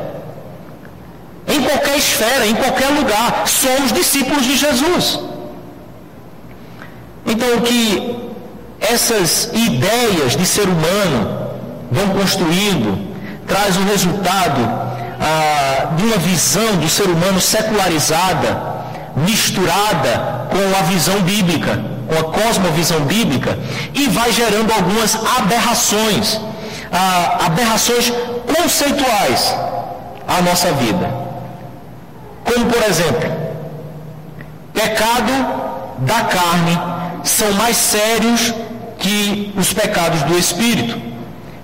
[1.48, 5.20] Em qualquer esfera, em qualquer lugar, somos discípulos de Jesus.
[7.26, 8.16] Então, o que
[8.80, 11.50] essas ideias de ser humano
[11.92, 13.12] vão construindo
[13.48, 14.62] traz o resultado
[15.20, 18.58] ah, de uma visão do ser humano secularizada,
[19.16, 21.80] misturada com a visão bíblica,
[22.12, 23.58] com a cosmovisão bíblica,
[23.94, 26.42] e vai gerando algumas aberrações,
[26.92, 28.12] ah, aberrações
[28.54, 29.56] conceituais
[30.28, 31.10] à nossa vida.
[32.44, 33.32] Como, por exemplo,
[34.74, 35.32] pecado
[36.00, 36.78] da carne
[37.24, 38.54] são mais sérios
[39.00, 41.00] que os pecados do espírito.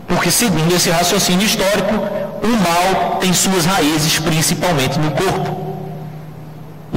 [0.07, 1.93] Porque, segundo esse raciocínio histórico,
[2.41, 5.66] o mal tem suas raízes principalmente no corpo.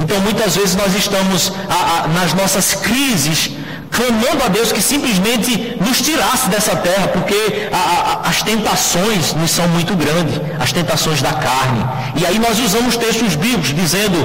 [0.01, 3.51] Então, muitas vezes nós estamos a, a, nas nossas crises
[3.91, 9.67] clamando a Deus que simplesmente nos tirasse dessa terra, porque a, as tentações nos são
[9.67, 11.85] muito grandes, as tentações da carne.
[12.15, 14.17] E aí nós usamos textos bíblicos dizendo: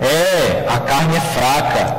[0.00, 1.96] é, a carne é fraca.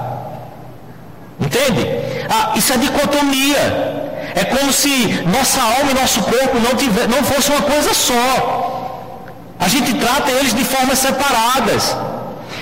[1.39, 1.87] Entende?
[2.29, 3.97] Ah, isso é dicotomia.
[4.35, 9.15] É como se nossa alma e nosso corpo não, tiver, não fosse uma coisa só.
[9.59, 11.95] A gente trata eles de formas separadas.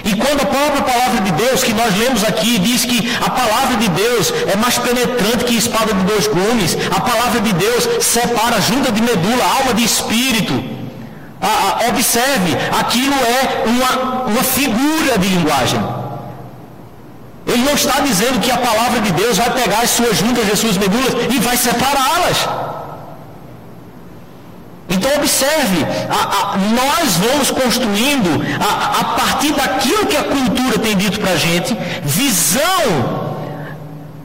[0.10, 3.76] E quando a própria palavra de Deus, que nós lemos aqui, diz que a palavra
[3.76, 8.62] de Deus é mais penetrante que espada de dois gumes, a palavra de Deus separa
[8.62, 10.54] junta de medula, alma de espírito.
[11.90, 13.42] observe, aquilo é
[13.74, 13.92] uma,
[14.32, 15.82] uma figura de linguagem.
[17.46, 20.60] Ele não está dizendo que a palavra de Deus vai pegar as suas juntas, as
[20.60, 22.40] suas medulas e vai separá-las.
[24.90, 30.96] Então observe, a, a, nós vamos construindo a, a, partir daquilo que a cultura tem
[30.96, 33.36] dito para a gente, visão,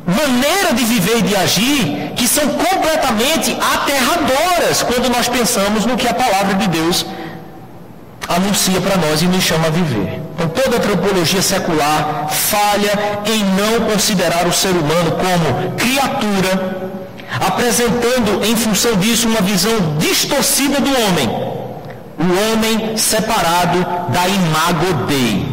[0.06, 6.06] maneira de viver e de agir, que são completamente aterradoras quando nós pensamos no que
[6.06, 7.04] a palavra de Deus
[8.28, 10.22] anuncia para nós e nos chama a viver.
[10.34, 16.81] Então toda antropologia secular falha em não considerar o ser humano como criatura
[17.46, 21.28] apresentando em função disso uma visão distorcida do homem.
[22.18, 23.78] O homem separado
[24.12, 25.50] da imago Dei.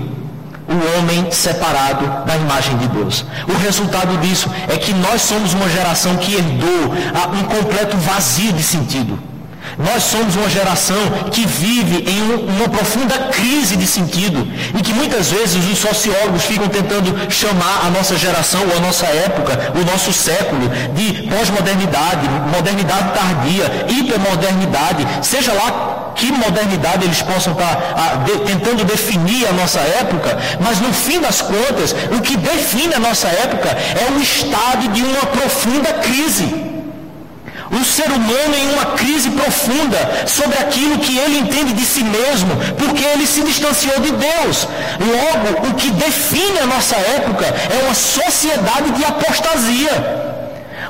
[0.68, 3.26] O homem separado da imagem de Deus.
[3.48, 6.94] O resultado disso é que nós somos uma geração que herdou
[7.34, 9.29] um completo vazio de sentido.
[9.78, 10.98] Nós somos uma geração
[11.32, 12.22] que vive em
[12.58, 17.90] uma profunda crise de sentido e que muitas vezes os sociólogos ficam tentando chamar a
[17.90, 25.54] nossa geração ou a nossa época, o nosso século, de pós-modernidade, modernidade tardia, hipermodernidade, seja
[25.54, 30.94] lá que modernidade eles possam estar a, de, tentando definir a nossa época, mas no
[30.94, 35.94] fim das contas, o que define a nossa época é o estado de uma profunda
[35.94, 36.69] crise.
[37.72, 42.56] O ser humano em uma crise profunda sobre aquilo que ele entende de si mesmo,
[42.78, 44.68] porque ele se distanciou de Deus.
[45.00, 50.30] Logo, o que define a nossa época é uma sociedade de apostasia.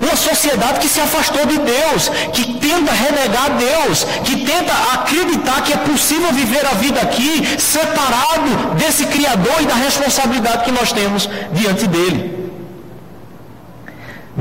[0.02, 5.74] Uma sociedade que se afastou de Deus, que tenta renegar Deus, que tenta acreditar que
[5.74, 11.30] é possível viver a vida aqui separado desse Criador e da responsabilidade que nós temos
[11.52, 12.39] diante dele.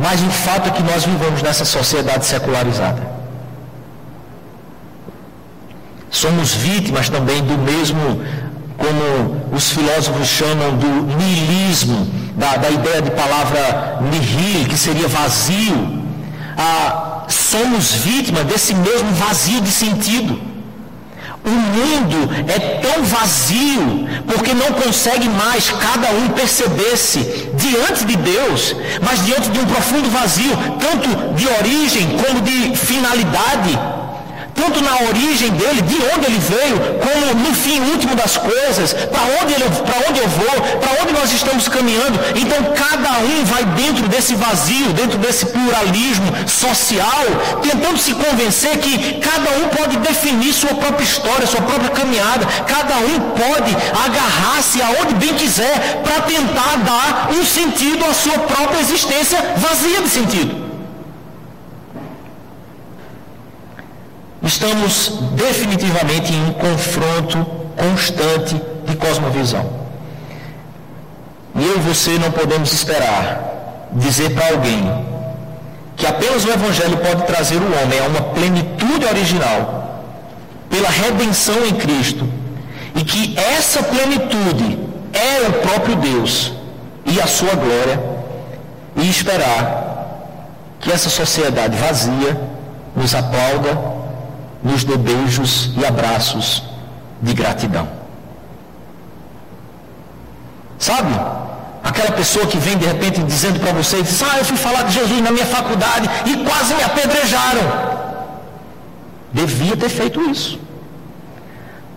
[0.02, 3.02] Mas o fato é que nós vivemos nessa sociedade secularizada.
[6.10, 8.22] Somos vítimas também do mesmo,
[8.76, 12.06] como os filósofos chamam do niilismo,
[12.36, 16.04] da, da ideia de palavra nihil, que seria vazio.
[16.56, 20.47] Ah, somos vítimas desse mesmo vazio de sentido.
[21.48, 27.20] O mundo é tão vazio porque não consegue mais cada um perceber-se
[27.54, 33.78] diante de Deus, mas diante de um profundo vazio, tanto de origem como de finalidade
[34.60, 39.22] tanto na origem dele, de onde ele veio, como no fim último das coisas, para
[39.40, 39.64] onde, ele,
[40.08, 42.18] onde eu vou, para onde nós estamos caminhando.
[42.36, 47.24] Então cada um vai dentro desse vazio, dentro desse pluralismo social,
[47.62, 52.96] tentando se convencer que cada um pode definir sua própria história, sua própria caminhada, cada
[52.96, 59.38] um pode agarrar-se aonde bem quiser para tentar dar um sentido à sua própria existência
[59.56, 60.67] vazia de sentido.
[64.48, 67.44] Estamos definitivamente em um confronto
[67.76, 69.70] constante de cosmovisão.
[71.54, 75.04] E eu e você não podemos esperar dizer para alguém
[75.96, 80.06] que apenas o Evangelho pode trazer o homem a uma plenitude original
[80.70, 82.26] pela redenção em Cristo
[82.94, 84.78] e que essa plenitude
[85.12, 86.54] é o próprio Deus
[87.04, 88.00] e a sua glória
[88.96, 90.22] e esperar
[90.80, 92.34] que essa sociedade vazia
[92.96, 93.97] nos aplauda,
[94.62, 96.62] nos dê beijos e abraços
[97.22, 97.88] de gratidão.
[100.78, 101.14] Sabe?
[101.82, 103.96] Aquela pessoa que vem de repente dizendo para você,
[104.30, 107.62] ah, eu fui falar de Jesus na minha faculdade e quase me apedrejaram.
[109.32, 110.58] Devia ter feito isso.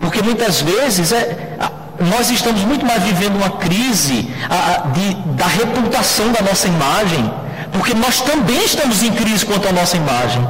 [0.00, 1.56] Porque muitas vezes é,
[2.00, 7.32] nós estamos muito mais vivendo uma crise a, de, da reputação da nossa imagem,
[7.72, 10.46] porque nós também estamos em crise quanto à nossa imagem.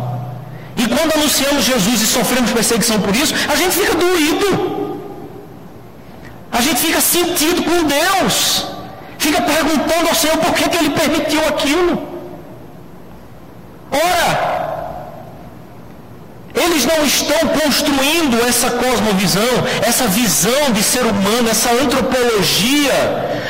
[0.77, 5.01] E quando anunciamos Jesus e sofremos perseguição por isso, a gente fica doído.
[6.51, 8.67] A gente fica sentido com Deus.
[9.19, 12.09] Fica perguntando ao Senhor por que, que Ele permitiu aquilo.
[13.91, 14.62] Ora,
[16.55, 19.43] eles não estão construindo essa cosmovisão,
[19.83, 22.93] essa visão de ser humano, essa antropologia,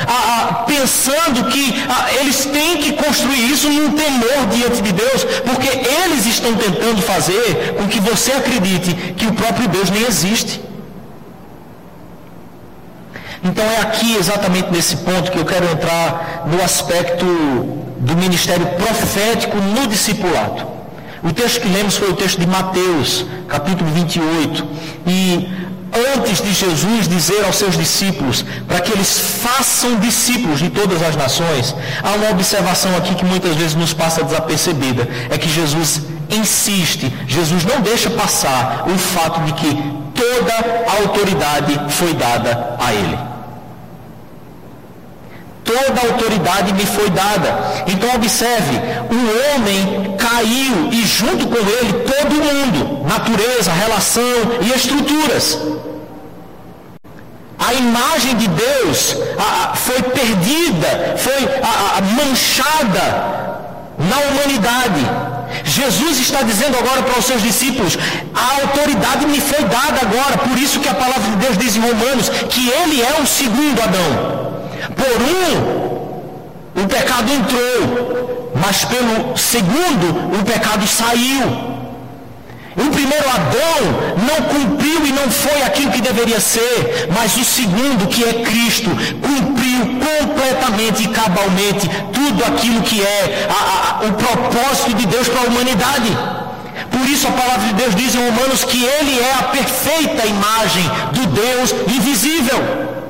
[0.07, 5.23] a, a, pensando que a, eles têm que construir isso num temor diante de Deus,
[5.45, 10.61] porque eles estão tentando fazer com que você acredite que o próprio Deus nem existe.
[13.43, 19.57] Então é aqui exatamente nesse ponto que eu quero entrar no aspecto do ministério profético
[19.57, 20.72] no discipulado.
[21.23, 24.67] O texto que lemos foi o texto de Mateus, capítulo 28.
[25.07, 25.49] E
[26.17, 31.15] antes de Jesus dizer aos seus discípulos para que eles façam discípulos de todas as
[31.15, 37.13] nações, há uma observação aqui que muitas vezes nos passa desapercebida: é que Jesus insiste,
[37.25, 39.73] Jesus não deixa passar o fato de que
[40.13, 40.53] toda
[40.89, 43.33] a autoridade foi dada a ele
[45.63, 47.83] toda a autoridade me foi dada.
[47.87, 48.75] Então observe,
[49.09, 54.23] o homem caiu e junto com ele todo mundo, natureza, relação
[54.61, 55.59] e estruturas.
[57.59, 63.05] A imagem de Deus a, foi perdida, foi a, a, manchada
[64.09, 65.01] na humanidade.
[65.63, 67.97] Jesus está dizendo agora para os seus discípulos:
[68.33, 70.37] a autoridade me foi dada agora.
[70.49, 73.81] Por isso que a palavra de Deus diz em Romanos que ele é o segundo
[73.81, 74.11] Adão.
[74.97, 75.82] Por um,
[76.75, 81.73] o pecado entrou, mas pelo segundo, o pecado saiu.
[82.75, 83.81] O primeiro Adão
[84.27, 88.89] não cumpriu e não foi aquilo que deveria ser, mas o segundo, que é Cristo,
[89.21, 95.41] cumpriu completamente e cabalmente tudo aquilo que é a, a, o propósito de Deus para
[95.41, 96.17] a humanidade.
[96.89, 100.83] Por isso a palavra de Deus diz em Romanos que Ele é a perfeita imagem
[101.11, 103.02] do Deus invisível.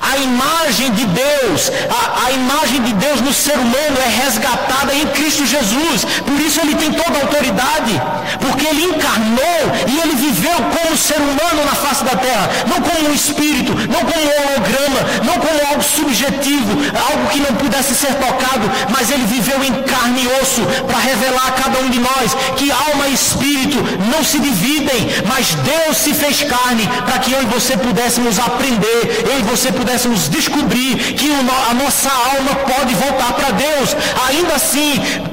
[0.00, 5.06] A imagem de Deus, a, a, imagem de Deus no ser humano é resgatada em
[5.08, 6.04] Cristo Jesus.
[6.26, 8.00] Por isso ele tem toda a autoridade,
[8.40, 13.10] porque ele encarnou e ele viveu como ser humano na face da terra, não como
[13.10, 16.72] um espírito, não como um holograma, não como algo subjetivo,
[17.10, 21.48] algo que não pudesse ser tocado, mas ele viveu em carne e osso para revelar
[21.48, 23.78] a cada um de nós que alma e espírito
[24.10, 29.26] não se dividem, mas Deus se fez carne para que eu e você pudéssemos aprender,
[29.30, 31.30] eu e você pudéssemos descobrir que
[31.70, 33.96] a nossa alma pode voltar para Deus,
[34.28, 34.92] ainda assim,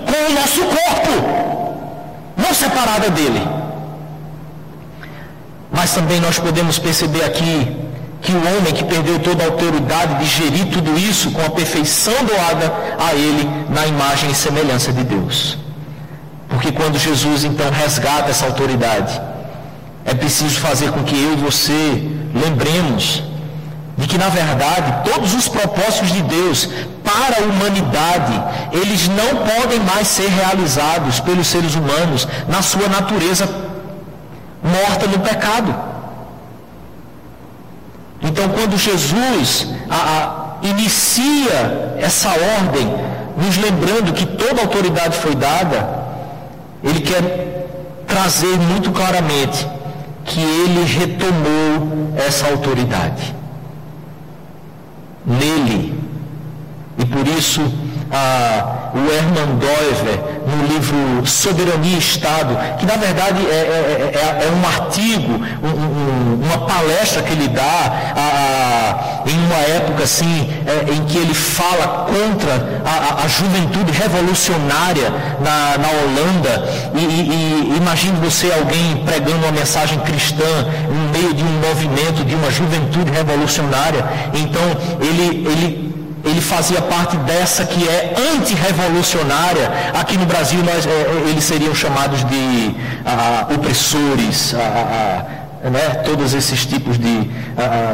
[0.10, 1.14] com o nosso corpo,
[2.38, 3.42] não separada dele.
[5.72, 7.78] Mas também nós podemos perceber aqui
[8.22, 12.14] que o homem que perdeu toda a autoridade de gerir tudo isso com a perfeição
[12.26, 15.58] doada a ele na imagem e semelhança de Deus.
[16.48, 19.20] Porque quando Jesus então resgata essa autoridade,
[20.06, 23.24] é preciso fazer com que eu e você lembremos
[24.02, 26.68] de que na verdade todos os propósitos de Deus
[27.04, 28.34] para a humanidade,
[28.74, 33.48] eles não podem mais ser realizados pelos seres humanos na sua natureza
[34.64, 35.76] morta no pecado.
[38.24, 42.88] Então, quando Jesus a, a, inicia essa ordem,
[43.38, 45.88] nos lembrando que toda autoridade foi dada,
[46.84, 47.68] ele quer
[48.08, 49.68] trazer muito claramente
[50.26, 53.41] que ele retomou essa autoridade
[55.26, 55.94] nele.
[56.98, 57.62] E por isso
[58.94, 64.52] o Hermann Doiver, no livro Soberania e Estado, que na verdade é, é, é, é
[64.52, 65.34] um artigo,
[65.64, 71.18] um, um, uma palestra que ele dá ah, em uma época assim, é, em que
[71.18, 75.10] ele fala contra a, a juventude revolucionária
[75.40, 76.70] na, na Holanda.
[76.94, 82.26] E, e, e imagine você alguém pregando uma mensagem cristã no meio de um movimento
[82.26, 84.04] de uma juventude revolucionária.
[84.34, 84.62] Então
[85.02, 85.91] ele, ele
[86.24, 89.72] ele fazia parte dessa que é antirrevolucionária.
[89.94, 95.26] Aqui no Brasil nós, é, é eles seriam chamados de ah, opressores, ah,
[95.64, 96.02] ah, né?
[96.06, 97.30] todos esses tipos de,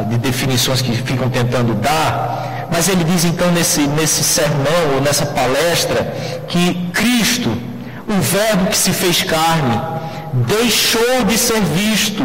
[0.08, 2.68] de definições que ficam tentando dar.
[2.70, 6.14] Mas ele diz então nesse, nesse sermão, ou nessa palestra,
[6.48, 7.50] que Cristo,
[8.06, 9.80] o Verbo que se fez carne,
[10.46, 12.22] deixou de ser visto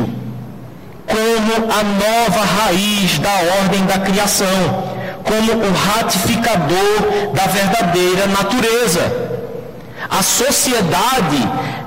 [1.06, 4.94] como a nova raiz da ordem da criação,
[5.24, 9.34] como o ratificador da verdadeira natureza.
[10.10, 11.38] A sociedade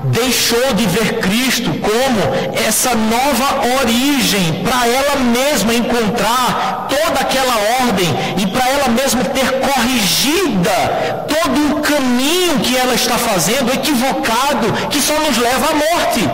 [0.05, 8.09] deixou de ver Cristo como essa nova origem para ela mesma encontrar toda aquela ordem
[8.37, 14.99] e para ela mesma ter corrigida todo o caminho que ela está fazendo equivocado que
[14.99, 16.29] só nos leva à morte.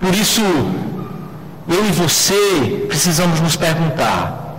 [0.00, 0.42] Por isso,
[1.70, 4.56] eu e você precisamos nos perguntar: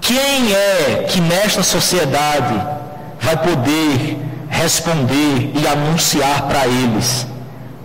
[0.00, 2.54] quem é que nesta sociedade
[3.20, 7.26] vai poder responder e anunciar para eles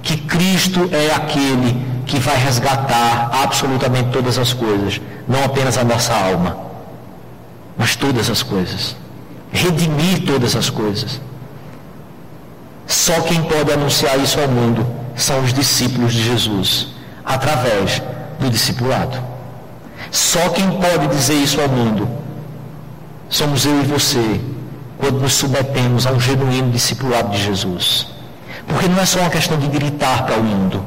[0.04, 6.14] que Cristo é aquele que vai resgatar absolutamente todas as coisas, não apenas a nossa
[6.14, 6.58] alma,
[7.78, 8.96] mas todas as coisas,
[9.52, 11.20] redimir todas as coisas.
[12.86, 16.90] Só quem pode anunciar isso ao mundo são os discípulos de Jesus,
[17.26, 18.02] através
[18.40, 19.18] do discipulado.
[20.10, 22.10] Só quem pode dizer isso ao mundo
[23.30, 24.42] somos eu e você,
[24.98, 28.08] quando nos submetemos a um genuíno discipulado de Jesus.
[28.68, 30.86] Porque não é só uma questão de gritar para o mundo,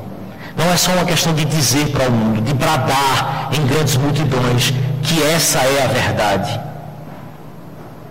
[0.56, 4.72] não é só uma questão de dizer para o mundo, de bradar em grandes multidões
[5.02, 6.60] que essa é a verdade.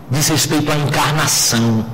[0.10, 1.86] Diz respeito à encarnação,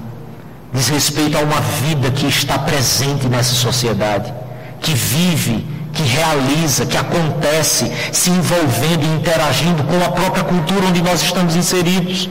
[0.74, 4.34] diz respeito a uma vida que está presente nessa sociedade,
[4.82, 11.02] que vive, que realiza, que acontece, se envolvendo e interagindo com a própria cultura onde
[11.02, 12.30] nós estamos inseridos.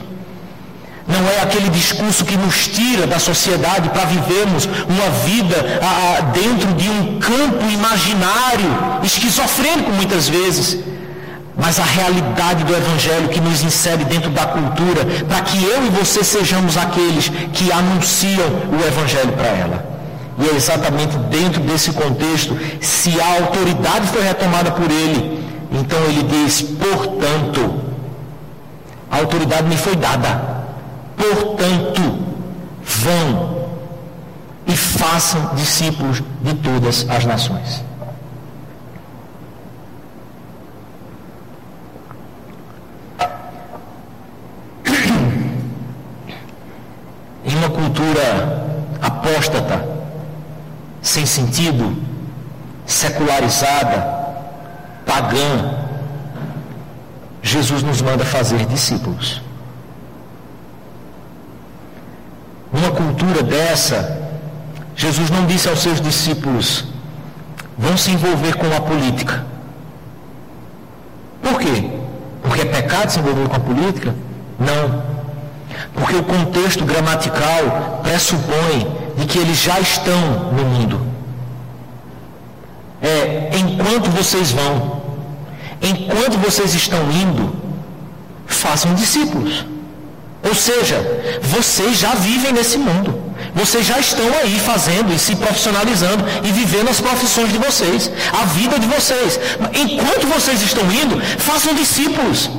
[1.07, 6.71] Não é aquele discurso que nos tira da sociedade para vivermos uma vida ah, dentro
[6.73, 10.77] de um campo imaginário, esquizofrênico muitas vezes.
[11.57, 15.89] Mas a realidade do Evangelho que nos insere dentro da cultura, para que eu e
[15.89, 19.98] você sejamos aqueles que anunciam o Evangelho para ela.
[20.39, 26.23] E é exatamente dentro desse contexto, se a autoridade foi retomada por ele, então ele
[26.23, 27.81] diz: portanto,
[29.11, 30.59] a autoridade me foi dada
[31.19, 32.17] Portanto,
[32.81, 33.67] vão
[34.65, 37.83] e façam discípulos de todas as nações.
[47.43, 48.63] Em uma cultura
[49.01, 49.88] apóstata,
[51.01, 51.95] sem sentido,
[52.85, 54.19] secularizada,
[55.05, 55.79] pagã,
[57.41, 59.41] Jesus nos manda fazer discípulos.
[62.71, 64.19] Numa cultura dessa,
[64.95, 66.85] Jesus não disse aos seus discípulos:
[67.77, 69.45] vão se envolver com a política.
[71.41, 71.89] Por quê?
[72.43, 74.13] Porque é pecado se envolver com a política?
[74.59, 75.01] Não.
[75.93, 80.21] Porque o contexto gramatical pressupõe de que eles já estão
[80.53, 81.01] no mundo.
[83.01, 85.01] É, enquanto vocês vão,
[85.81, 87.53] enquanto vocês estão indo,
[88.47, 89.65] façam discípulos.
[90.41, 90.97] Ou seja,
[91.41, 93.29] vocês já vivem nesse mundo.
[93.53, 98.45] Vocês já estão aí fazendo e se profissionalizando e vivendo as profissões de vocês, a
[98.45, 99.39] vida de vocês.
[99.73, 102.49] Enquanto vocês estão indo, façam discípulos.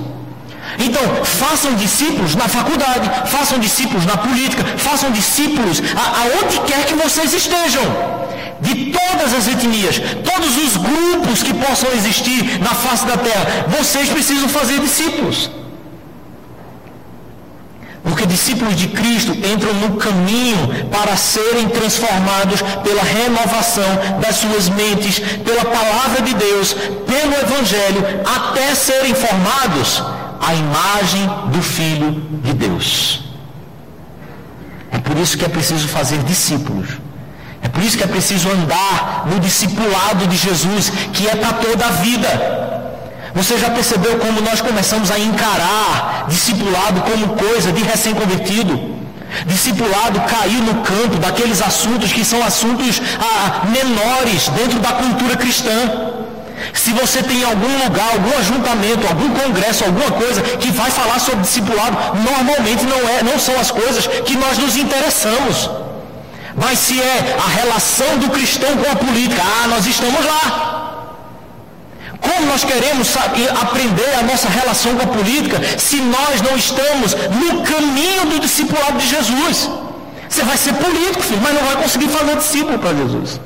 [0.80, 5.82] Então, façam discípulos na faculdade, façam discípulos na política, façam discípulos
[6.20, 7.84] aonde quer que vocês estejam.
[8.62, 14.08] De todas as etnias, todos os grupos que possam existir na face da terra, vocês
[14.08, 15.50] precisam fazer discípulos.
[18.02, 25.18] Porque discípulos de Cristo entram no caminho para serem transformados pela renovação das suas mentes,
[25.18, 30.02] pela palavra de Deus, pelo Evangelho, até serem formados
[30.40, 32.12] à imagem do Filho
[32.42, 33.24] de Deus.
[34.90, 36.88] É por isso que é preciso fazer discípulos.
[37.62, 41.86] É por isso que é preciso andar no discipulado de Jesus, que é para toda
[41.86, 42.60] a vida.
[43.34, 48.98] Você já percebeu como nós começamos a encarar discipulado como coisa de recém-convertido?
[49.46, 55.70] Discipulado caiu no campo daqueles assuntos que são assuntos ah, menores dentro da cultura cristã.
[56.72, 61.40] Se você tem algum lugar, algum ajuntamento, algum congresso, alguma coisa que vai falar sobre
[61.40, 61.96] discipulado,
[62.30, 65.70] normalmente não, é, não são as coisas que nós nos interessamos.
[66.56, 70.70] Mas se é a relação do cristão com a política, ah, nós estamos lá.
[72.20, 73.08] Como nós queremos
[73.62, 78.98] aprender a nossa relação com a política se nós não estamos no caminho do discipulado
[78.98, 79.70] de Jesus?
[80.28, 83.40] Você vai ser político, filho, mas não vai conseguir fazer discípulo para Jesus.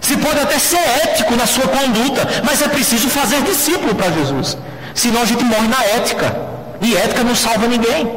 [0.00, 4.56] Você pode até ser ético na sua conduta, mas é preciso fazer discípulo para Jesus.
[4.94, 6.34] Senão a gente morre na ética.
[6.80, 8.10] E ética não salva ninguém.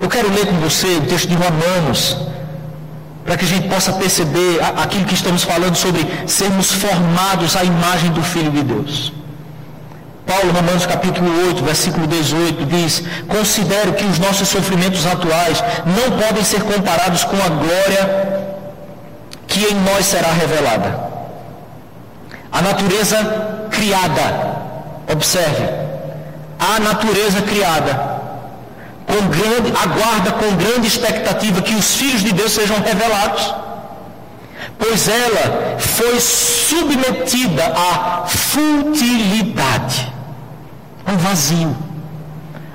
[0.00, 2.16] Eu quero ler com você o texto de Romanos,
[3.24, 8.10] para que a gente possa perceber aquilo que estamos falando sobre sermos formados à imagem
[8.10, 9.12] do Filho de Deus.
[10.26, 16.42] Paulo, Romanos capítulo 8, versículo 18, diz: Considero que os nossos sofrimentos atuais não podem
[16.42, 18.34] ser comparados com a glória
[19.46, 20.98] que em nós será revelada.
[22.50, 24.56] A natureza criada,
[25.12, 25.64] observe,
[26.58, 28.14] a natureza criada
[29.06, 33.54] com grande, aguarda com grande expectativa que os filhos de Deus sejam revelados.
[34.78, 40.12] Pois ela foi submetida à futilidade,
[41.06, 41.76] ao vazio.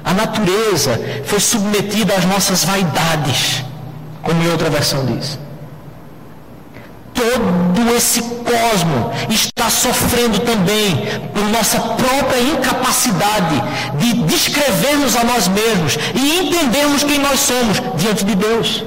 [0.04, 3.64] A natureza foi submetida às nossas vaidades,
[4.24, 5.38] como em outra versão diz
[7.20, 10.96] todo esse cosmo está sofrendo também
[11.34, 13.62] por nossa própria incapacidade
[13.98, 18.84] de descrevermos a nós mesmos e entendermos quem nós somos diante de Deus.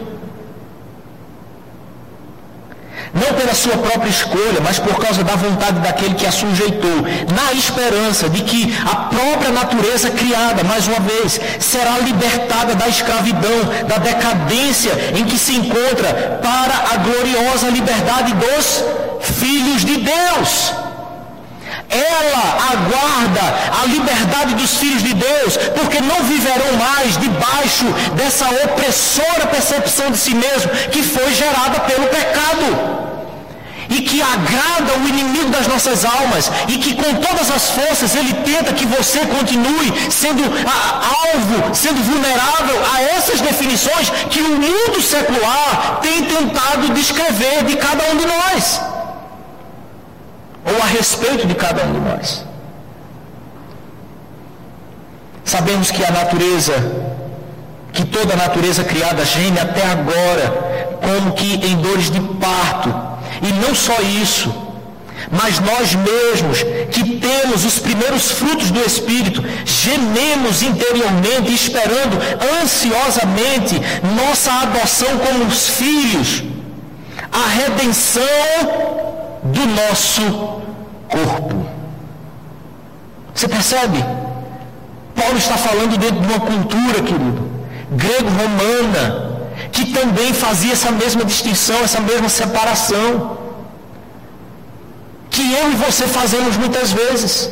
[3.14, 7.02] Não pela sua própria escolha, mas por causa da vontade daquele que a sujeitou,
[7.34, 13.58] na esperança de que a própria natureza criada, mais uma vez, será libertada da escravidão,
[13.86, 18.84] da decadência em que se encontra, para a gloriosa liberdade dos
[19.20, 20.72] filhos de Deus.
[21.90, 27.84] Ela aguarda a liberdade dos filhos de Deus, porque não viverão mais debaixo
[28.16, 33.01] dessa opressora percepção de si mesmo que foi gerada pelo pecado
[33.94, 38.32] e que agrada o inimigo das nossas almas e que com todas as forças ele
[38.50, 40.42] tenta que você continue sendo
[41.24, 48.02] alvo, sendo vulnerável a essas definições que o mundo secular tem tentado descrever de cada
[48.12, 48.80] um de nós
[50.64, 52.44] ou a respeito de cada um de nós.
[55.44, 56.72] Sabemos que a natureza,
[57.92, 63.11] que toda a natureza criada geme até agora, como que em dores de parto.
[63.42, 64.54] E não só isso,
[65.30, 72.18] mas nós mesmos, que temos os primeiros frutos do Espírito, gememos interiormente, esperando
[72.62, 73.80] ansiosamente
[74.16, 76.44] nossa adoção como os filhos,
[77.32, 78.22] a redenção
[79.42, 80.22] do nosso
[81.08, 81.66] corpo.
[83.34, 84.04] Você percebe?
[85.16, 87.50] Paulo está falando dentro de uma cultura, querido,
[87.90, 89.31] grego-romana,
[89.70, 93.38] que também fazia essa mesma distinção, essa mesma separação.
[95.30, 97.50] Que eu e você fazemos muitas vezes.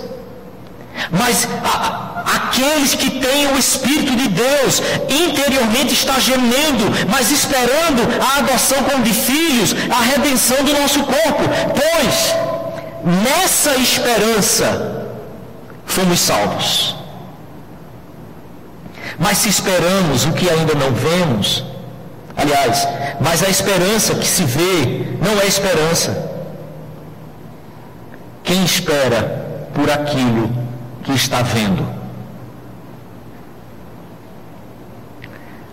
[1.10, 8.38] Mas a, aqueles que têm o Espírito de Deus interiormente está gemendo, mas esperando a
[8.38, 11.42] adoção como de filhos, a redenção do nosso corpo.
[11.80, 12.34] Pois
[13.04, 15.06] nessa esperança
[15.86, 16.96] fomos salvos.
[19.18, 21.64] Mas se esperamos o que ainda não vemos,
[22.40, 22.88] aliás,
[23.20, 26.30] mas a esperança que se vê não é esperança.
[28.42, 30.50] Quem espera por aquilo
[31.04, 31.86] que está vendo.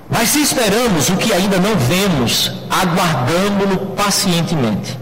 [0.10, 4.98] Mas se esperamos o que ainda não vemos, aguardamos-lo pacientemente.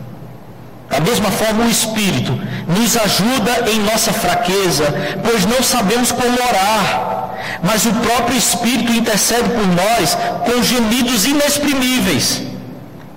[0.89, 2.31] Da mesma forma, o Espírito
[2.67, 4.85] nos ajuda em nossa fraqueza,
[5.23, 7.14] pois não sabemos como orar.
[7.63, 12.43] Mas o próprio Espírito intercede por nós com gemidos inexprimíveis.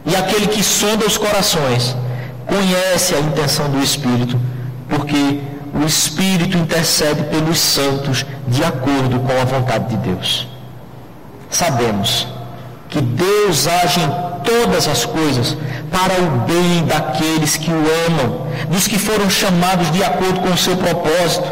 [0.06, 1.94] E aquele que sonda os corações
[2.46, 4.40] conhece a intenção do Espírito,
[4.88, 5.40] porque
[5.74, 10.48] o Espírito intercede pelos santos de acordo com a vontade de Deus.
[11.50, 12.26] Sabemos
[12.88, 15.56] que Deus age em todas as coisas
[15.90, 20.56] para o bem daqueles que o amam, dos que foram chamados de acordo com o
[20.56, 21.46] seu propósito,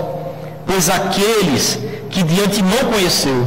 [0.66, 1.78] pois aqueles
[2.16, 3.46] que de antemão conheceu,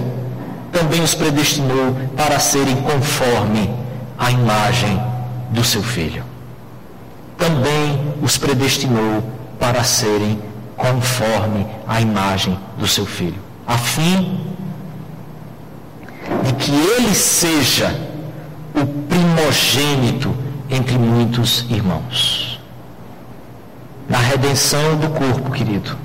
[0.72, 3.68] também os predestinou para serem conforme
[4.16, 5.02] a imagem
[5.50, 6.24] do seu filho.
[7.36, 9.24] Também os predestinou
[9.60, 10.40] para serem
[10.78, 14.40] conforme a imagem do seu filho, a fim
[16.44, 18.00] de que ele seja
[18.76, 20.32] o primogênito
[20.70, 22.62] entre muitos irmãos.
[24.08, 25.98] Na redenção do corpo, querido,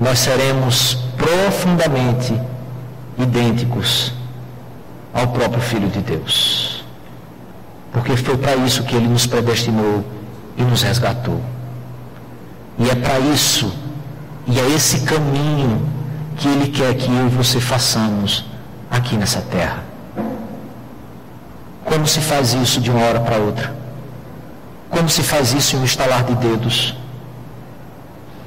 [0.00, 2.40] nós seremos profundamente
[3.18, 4.12] idênticos
[5.12, 6.84] ao próprio Filho de Deus.
[7.92, 10.04] Porque foi para isso que ele nos predestinou
[10.56, 11.40] e nos resgatou.
[12.78, 13.72] E é para isso,
[14.46, 15.80] e é esse caminho
[16.36, 18.44] que Ele quer que eu e você façamos
[18.90, 19.82] aqui nessa terra.
[21.82, 23.74] Como se faz isso de uma hora para outra?
[24.90, 26.94] Como se faz isso em um estalar de dedos?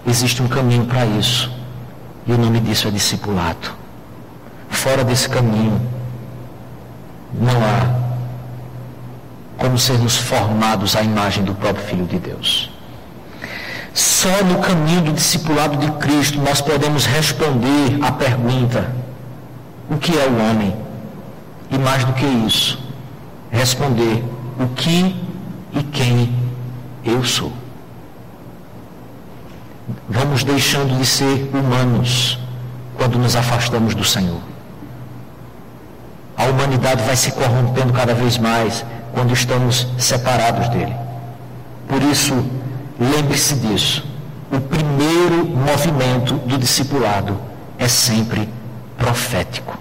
[0.10, 1.52] existe um caminho para isso.
[2.26, 3.72] E o nome disso é discipulado.
[4.70, 5.82] Fora desse caminho,
[7.34, 8.00] não há
[9.58, 12.72] como sermos formados à imagem do próprio Filho de Deus.
[13.94, 18.90] Só no caminho do discipulado de Cristo nós podemos responder à pergunta:
[19.90, 20.76] o que é o homem?
[21.72, 22.80] E mais do que isso,
[23.52, 24.24] responder
[24.60, 25.16] o que
[25.74, 26.34] e quem
[27.04, 27.52] eu sou.
[30.08, 32.40] Vamos deixando de ser humanos
[32.98, 34.42] quando nos afastamos do Senhor.
[36.38, 40.96] A humanidade vai se corrompendo cada vez mais quando estamos separados dele.
[41.88, 42.34] Por isso,
[43.00, 44.06] lembre-se disso.
[44.52, 47.38] O primeiro movimento do discipulado
[47.78, 48.50] é sempre
[48.98, 49.78] profético.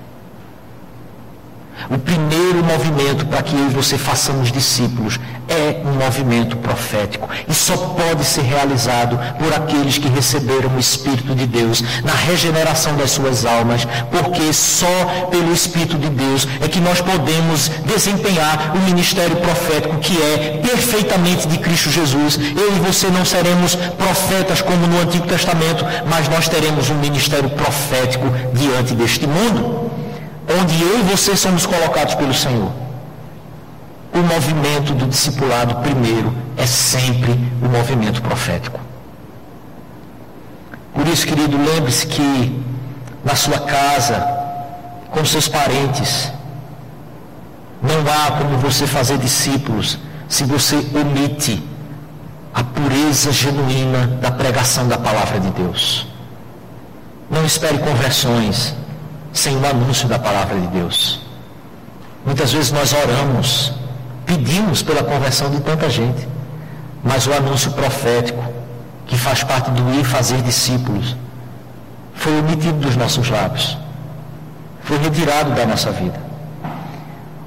[1.91, 5.19] O primeiro movimento para que eu e você façamos discípulos
[5.49, 11.35] é um movimento profético e só pode ser realizado por aqueles que receberam o Espírito
[11.35, 16.81] de Deus na regeneração das suas almas, porque só pelo Espírito de Deus é que
[16.81, 22.39] nós podemos desempenhar o ministério profético que é perfeitamente de Cristo Jesus.
[22.57, 27.49] Eu e você não seremos profetas como no Antigo Testamento, mas nós teremos um ministério
[27.51, 29.88] profético diante deste mundo
[30.49, 32.73] onde eu e você somos colocados pelo Senhor.
[34.13, 37.33] O movimento do discipulado primeiro é sempre
[37.63, 38.81] o movimento profético.
[40.95, 42.61] Por isso, querido, lembre-se que
[43.25, 44.27] na sua casa,
[45.11, 46.33] com seus parentes,
[47.83, 51.63] não há como você fazer discípulos se você omite
[52.53, 56.07] a pureza genuína da pregação da palavra de Deus.
[57.31, 58.75] Não espere conversões
[59.39, 61.21] sem o anúncio da palavra de Deus.
[62.27, 63.73] Muitas vezes nós oramos,
[64.27, 66.27] pedimos pela conversão de tanta gente,
[67.05, 68.43] mas o anúncio profético,
[69.07, 71.17] que faz parte do ir fazer discípulos,
[72.15, 73.79] foi omitido dos nossos lábios,
[74.83, 76.21] foi retirado da nossa vida.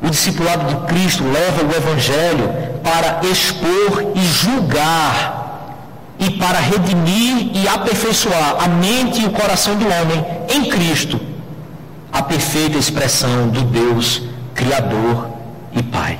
[0.01, 2.49] O discipulado de Cristo leva o Evangelho
[2.81, 5.75] para expor e julgar
[6.17, 11.30] e para redimir e aperfeiçoar a mente e o coração do homem em Cristo
[12.12, 14.22] a perfeita expressão do Deus
[14.53, 15.30] Criador
[15.74, 16.20] e Pai.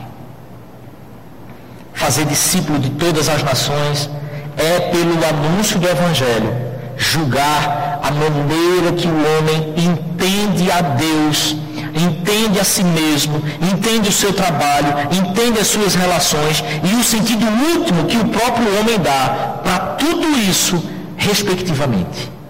[1.94, 4.10] Fazer discípulo de todas as nações
[4.58, 6.54] é, pelo anúncio do Evangelho,
[6.98, 11.56] julgar a maneira que o homem entende a Deus,
[11.94, 17.46] entende a si mesmo, entende o seu trabalho, entende as suas relações e o sentido
[17.46, 20.82] último que o próprio homem dá para tudo isso,
[21.18, 22.41] respectivamente.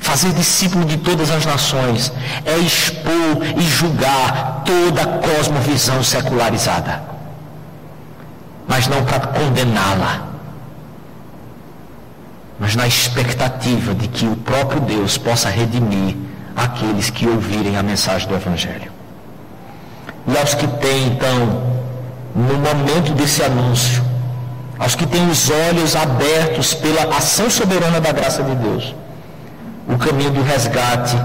[0.00, 2.12] Fazer discípulo de todas as nações
[2.44, 7.02] é expor e julgar toda a cosmovisão secularizada,
[8.66, 10.26] mas não para condená-la,
[12.58, 16.16] mas na expectativa de que o próprio Deus possa redimir
[16.56, 18.90] aqueles que ouvirem a mensagem do Evangelho.
[20.26, 21.62] E aos que têm, então,
[22.34, 24.02] no momento desse anúncio,
[24.78, 28.94] aos que têm os olhos abertos pela ação soberana da graça de Deus,
[29.92, 31.16] o caminho do resgate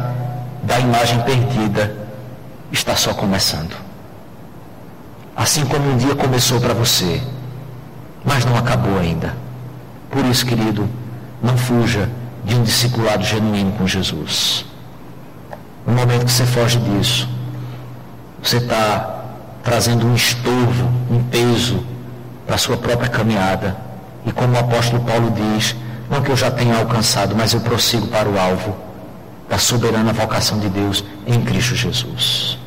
[0.64, 1.96] da imagem perdida
[2.72, 3.76] está só começando.
[5.36, 7.22] Assim como um dia começou para você,
[8.24, 9.36] mas não acabou ainda.
[10.10, 10.90] Por isso, querido,
[11.44, 12.10] não fuja
[12.44, 14.66] de um discipulado genuíno com Jesus.
[15.86, 17.30] No momento que você foge disso,
[18.42, 19.24] você está
[19.64, 21.86] trazendo um estorvo, um peso
[22.46, 23.76] para a sua própria caminhada.
[24.26, 25.76] E como o apóstolo Paulo diz,
[26.10, 28.76] não que eu já tenha alcançado, mas eu prossigo para o alvo
[29.50, 32.58] da soberana vocação de Deus em Cristo Jesus.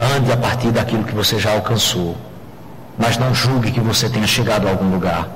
[0.00, 2.16] Ande a partir daquilo que você já alcançou,
[2.98, 5.28] mas não julgue que você tenha chegado a algum lugar,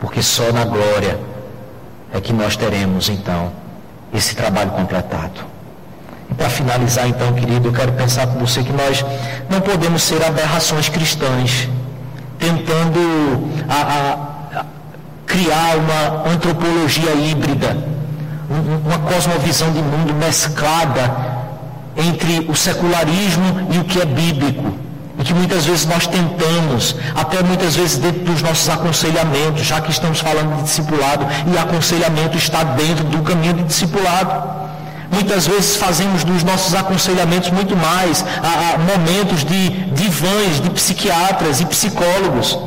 [0.00, 1.18] porque só na glória
[2.12, 3.52] é que nós teremos então
[4.12, 5.40] esse trabalho completado.
[6.30, 9.04] E para finalizar, então, querido, eu quero pensar com você que nós
[9.48, 11.68] não podemos ser aberrações cristãs,
[12.38, 14.35] tentando a, a
[15.26, 17.76] criar uma antropologia híbrida,
[18.48, 21.14] uma cosmovisão de mundo mesclada
[21.96, 24.78] entre o secularismo e o que é bíblico.
[25.18, 29.90] E que muitas vezes nós tentamos, até muitas vezes dentro dos nossos aconselhamentos, já que
[29.90, 34.56] estamos falando de discipulado, e aconselhamento está dentro do caminho de discipulado.
[35.10, 41.60] Muitas vezes fazemos dos nossos aconselhamentos muito mais a, a momentos de divãs, de psiquiatras
[41.60, 42.58] e psicólogos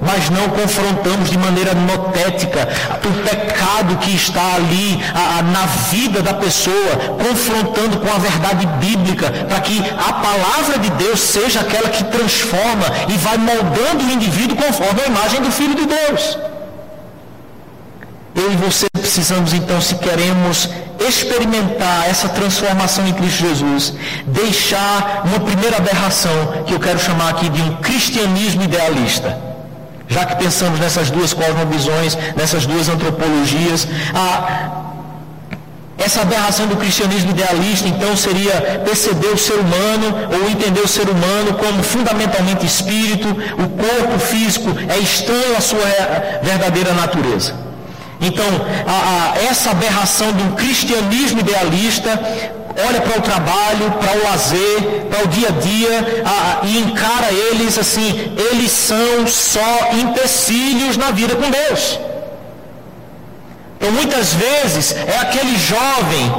[0.00, 2.68] mas não confrontamos de maneira notética
[3.04, 8.66] o pecado que está ali a, a, na vida da pessoa, confrontando com a verdade
[8.78, 14.10] bíblica, para que a palavra de Deus seja aquela que transforma e vai moldando o
[14.10, 16.38] indivíduo conforme a imagem do Filho de Deus.
[18.34, 20.68] eu e você precisamos então, se queremos
[21.00, 23.94] experimentar essa transformação em Cristo Jesus,
[24.26, 29.49] deixar uma primeira aberração que eu quero chamar aqui de um cristianismo idealista.
[30.10, 34.80] Já que pensamos nessas duas cosmovisões, nessas duas antropologias, a,
[35.96, 41.08] essa aberração do cristianismo idealista, então, seria perceber o ser humano ou entender o ser
[41.08, 45.86] humano como fundamentalmente espírito, o corpo físico é estranho à sua
[46.42, 47.54] verdadeira natureza.
[48.20, 48.46] Então,
[48.86, 52.18] a, a, essa aberração um cristianismo idealista
[52.76, 57.32] olha para o trabalho, para o lazer, para o dia a dia a, e encara
[57.32, 61.98] eles assim, eles são só empecilhos na vida com Deus.
[63.76, 66.32] Então muitas vezes é aquele jovem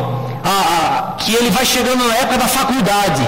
[1.18, 3.28] que ele vai chegando na época da faculdade.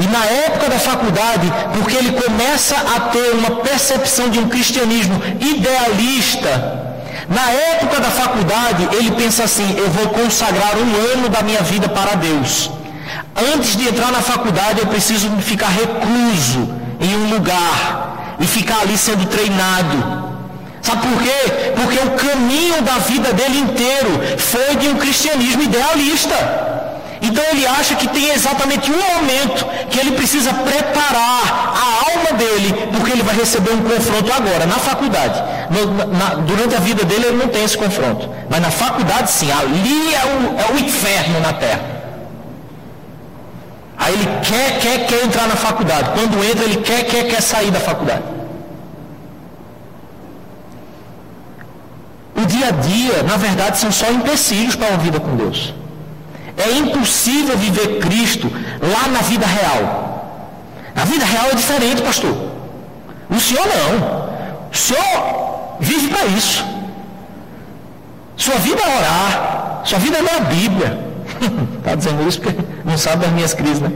[0.00, 5.20] E na época da faculdade, porque ele começa a ter uma percepção de um cristianismo
[5.40, 6.87] idealista,
[7.28, 11.88] na época da faculdade, ele pensa assim: eu vou consagrar um ano da minha vida
[11.88, 12.70] para Deus.
[13.54, 18.96] Antes de entrar na faculdade, eu preciso ficar recluso em um lugar e ficar ali
[18.96, 20.28] sendo treinado.
[20.82, 21.72] Sabe por quê?
[21.76, 26.77] Porque o caminho da vida dele inteiro foi de um cristianismo idealista.
[27.20, 32.88] Então ele acha que tem exatamente um momento que ele precisa preparar a alma dele,
[32.92, 35.42] porque ele vai receber um confronto agora, na faculdade.
[35.70, 38.28] No, na, durante a vida dele ele não tem esse confronto.
[38.48, 41.98] Mas na faculdade sim, ali é o, é o inferno na terra.
[43.98, 46.10] Aí ele quer, quer, quer entrar na faculdade.
[46.10, 48.22] Quando entra, ele quer, quer, quer sair da faculdade.
[52.36, 55.74] O dia a dia, na verdade, são só empecilhos para uma vida com Deus.
[56.58, 58.50] É impossível viver Cristo
[58.82, 60.42] lá na vida real.
[60.94, 62.36] Na vida real é diferente, pastor.
[63.30, 64.68] O senhor não.
[64.70, 66.64] O senhor vive para isso.
[68.36, 69.82] Sua vida é orar.
[69.84, 70.98] Sua vida é ler a Bíblia.
[71.78, 73.92] Está dizendo isso porque não sabe das minhas crises, né?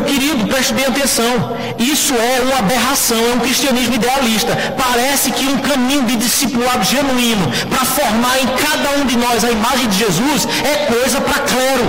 [0.00, 1.56] Meu querido, preste bem atenção.
[1.78, 4.56] Isso é uma aberração, é um cristianismo idealista.
[4.82, 9.50] Parece que um caminho de discipulado genuíno para formar em cada um de nós a
[9.50, 11.86] imagem de Jesus é coisa para clero.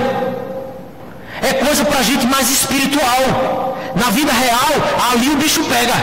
[1.41, 3.77] É coisa para gente mais espiritual.
[3.95, 4.73] Na vida real,
[5.11, 5.97] ali o bicho pega.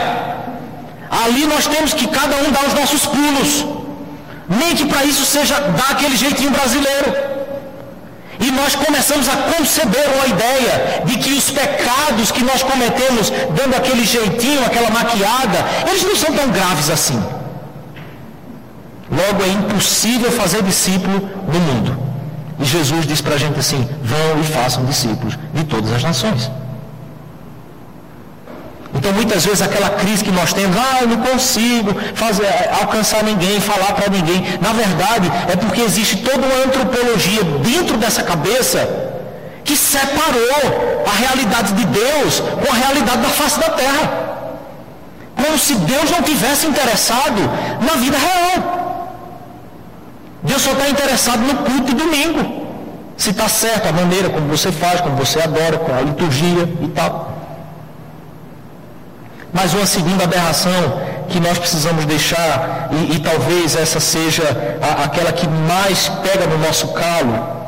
[1.23, 3.67] Ali nós temos que cada um dar os nossos pulos.
[4.49, 7.28] Nem que para isso seja dar aquele jeitinho brasileiro.
[8.41, 13.75] E nós começamos a conceber uma ideia de que os pecados que nós cometemos, dando
[13.77, 15.59] aquele jeitinho, aquela maquiada,
[15.89, 17.21] eles não são tão graves assim.
[19.11, 21.99] Logo é impossível fazer discípulo no mundo.
[22.61, 26.51] E Jesus diz para a gente assim: vão e façam discípulos de todas as nações.
[28.99, 32.47] Então muitas vezes aquela crise que nós temos, ah, eu não consigo fazer,
[32.81, 34.59] alcançar ninguém, falar para ninguém.
[34.61, 38.79] Na verdade, é porque existe toda uma antropologia dentro dessa cabeça
[39.65, 44.29] que separou a realidade de Deus com a realidade da face da terra.
[45.37, 47.41] Como se Deus não tivesse interessado
[47.81, 49.15] na vida real.
[50.43, 52.67] Deus só está interessado no culto de domingo.
[53.17, 56.89] Se está certo a maneira como você faz, como você adora, com a liturgia e
[56.89, 57.38] tal.
[59.53, 64.43] Mas uma segunda aberração que nós precisamos deixar, e, e talvez essa seja
[64.81, 67.59] a, aquela que mais pega no nosso calo,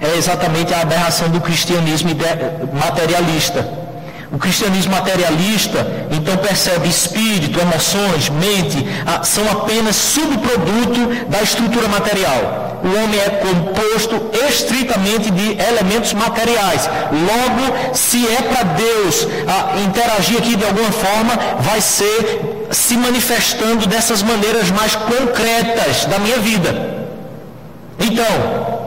[0.00, 2.10] é exatamente a aberração do cristianismo
[2.72, 3.79] materialista.
[4.32, 8.86] O cristianismo materialista, então, percebe espírito, emoções, mente,
[9.24, 12.78] são apenas subproduto da estrutura material.
[12.84, 16.88] O homem é composto estritamente de elementos materiais.
[17.10, 19.26] Logo, se é para Deus
[19.84, 26.38] interagir aqui de alguma forma, vai ser se manifestando dessas maneiras mais concretas da minha
[26.38, 26.70] vida.
[27.98, 28.78] Então,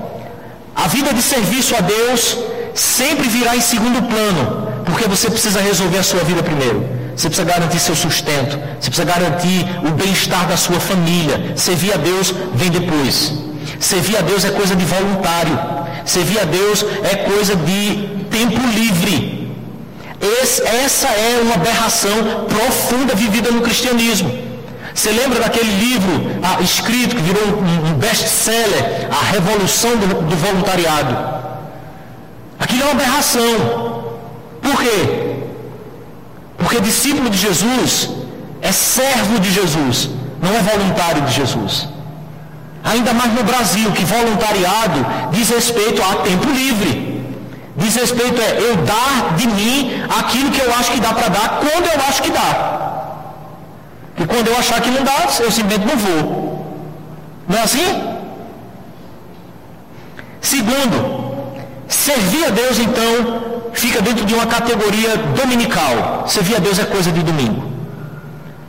[0.74, 2.38] a vida de serviço a Deus
[2.74, 6.86] sempre virá em segundo plano porque você precisa resolver a sua vida primeiro.
[7.16, 8.58] Você precisa garantir seu sustento.
[8.80, 11.54] Você precisa garantir o bem-estar da sua família.
[11.56, 13.34] Servir a Deus vem depois.
[13.80, 15.60] Servir a Deus é coisa de voluntário.
[16.06, 19.44] Servir a Deus é coisa de tempo livre.
[20.42, 24.32] Esse, essa é uma aberração profunda vivida no cristianismo.
[24.94, 31.18] Você lembra daquele livro ah, escrito que virou um, best-seller, A Revolução do, do Voluntariado?
[32.60, 33.93] Aquilo é uma aberração.
[34.64, 35.00] Por quê?
[36.58, 38.10] Porque discípulo de Jesus
[38.62, 40.10] é servo de Jesus,
[40.42, 41.90] não é voluntário de Jesus.
[42.84, 46.92] Ainda mais no Brasil, que voluntariado diz respeito a tempo livre.
[47.76, 51.50] Diz respeito a eu dar de mim aquilo que eu acho que dá para dar,
[51.60, 52.50] quando eu acho que dá.
[54.16, 56.78] Que quando eu achar que não dá, eu simplesmente não vou.
[57.48, 58.14] Não é assim?
[60.40, 61.23] Segundo,
[61.94, 66.26] servir a Deus então fica dentro de uma categoria dominical.
[66.28, 67.72] Servir a Deus é coisa de domingo.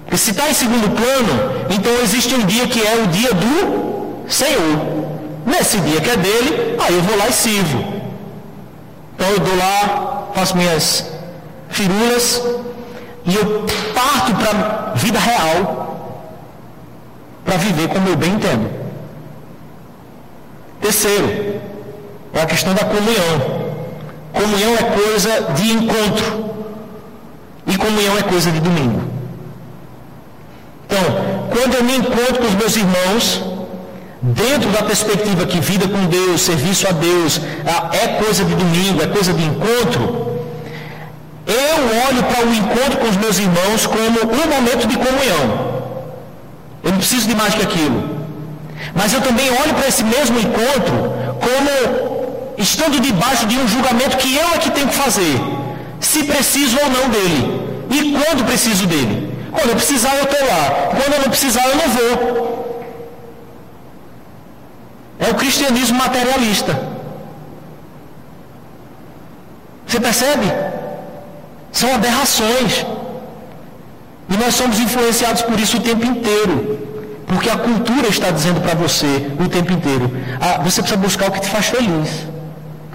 [0.04, 4.24] Porque se está em segundo plano, então existe um dia que é o dia do
[4.28, 5.04] Senhor.
[5.46, 7.84] Nesse dia que é dele, aí eu vou lá e sirvo.
[9.14, 11.06] Então eu dou lá, faço minhas
[11.68, 12.42] firulas
[13.24, 13.64] e eu
[13.94, 15.84] parto para a vida real
[17.44, 18.70] para viver como eu bem entendo.
[20.80, 21.60] Terceiro,
[22.34, 23.64] é a questão da comunhão.
[24.32, 26.44] Comunhão é coisa de encontro.
[27.66, 29.02] E comunhão é coisa de domingo.
[30.86, 31.04] Então,
[31.50, 33.42] quando eu me encontro com os meus irmãos,
[34.20, 37.40] dentro da perspectiva que vida com Deus, serviço a Deus,
[37.92, 40.24] é coisa de domingo, é coisa de encontro,
[41.46, 41.76] eu
[42.08, 45.74] olho para o encontro com os meus irmãos como um momento de comunhão.
[46.82, 48.14] Eu não preciso de mais que aquilo.
[48.94, 52.13] Mas eu também olho para esse mesmo encontro como
[52.58, 55.40] estando debaixo de um julgamento que eu é que tenho que fazer.
[56.00, 57.64] Se preciso ou não dele.
[57.90, 59.32] E quando preciso dele.
[59.50, 60.62] Quando eu precisar, eu estou lá.
[60.90, 62.84] Quando eu não precisar, eu não vou.
[65.18, 66.78] É o cristianismo materialista.
[69.86, 70.46] Você percebe?
[71.72, 72.84] São aberrações.
[74.28, 76.84] E nós somos influenciados por isso o tempo inteiro.
[77.26, 81.32] Porque a cultura está dizendo para você o tempo inteiro: ah, você precisa buscar o
[81.32, 82.26] que te faz feliz,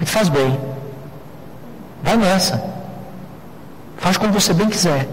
[0.04, 0.58] te faz bem.
[2.02, 2.62] Vai nessa.
[3.98, 5.06] Faz como você bem quiser.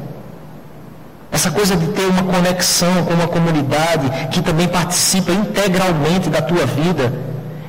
[1.32, 6.66] Essa coisa de ter uma conexão com uma comunidade que também participa integralmente da tua
[6.66, 7.14] vida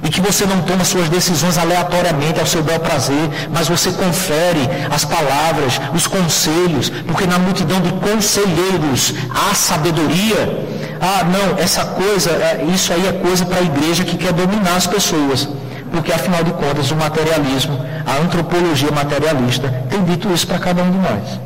[0.03, 4.61] e que você não toma suas decisões aleatoriamente ao seu bel prazer, mas você confere
[4.91, 10.67] as palavras, os conselhos, porque na multidão de conselheiros há sabedoria.
[11.01, 14.77] Ah, não, essa coisa, é, isso aí é coisa para a igreja que quer dominar
[14.77, 15.49] as pessoas.
[15.91, 20.91] Porque afinal de contas o materialismo, a antropologia materialista tem dito isso para cada um
[20.91, 21.41] de nós.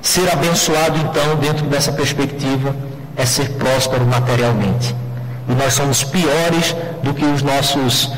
[0.00, 2.74] Ser abençoado então dentro dessa perspectiva
[3.16, 4.94] é ser próspero materialmente.
[5.48, 8.12] E nós somos piores do que os nossos.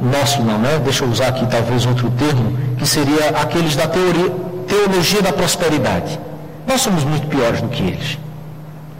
[0.00, 0.80] nosso não, né?
[0.82, 4.30] Deixa eu usar aqui talvez outro termo, que seria aqueles da teoria,
[4.66, 6.18] teologia da prosperidade.
[6.66, 8.18] Nós somos muito piores do que eles.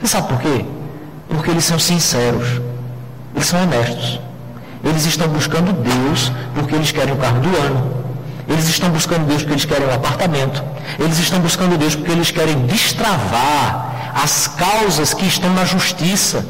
[0.01, 0.65] Você sabe por quê?
[1.29, 2.61] Porque eles são sinceros,
[3.35, 4.21] eles são honestos.
[4.83, 8.05] Eles estão buscando Deus porque eles querem o carro do ano.
[8.47, 10.63] Eles estão buscando Deus porque eles querem um apartamento.
[10.99, 16.45] Eles estão buscando Deus porque eles querem destravar as causas que estão na justiça.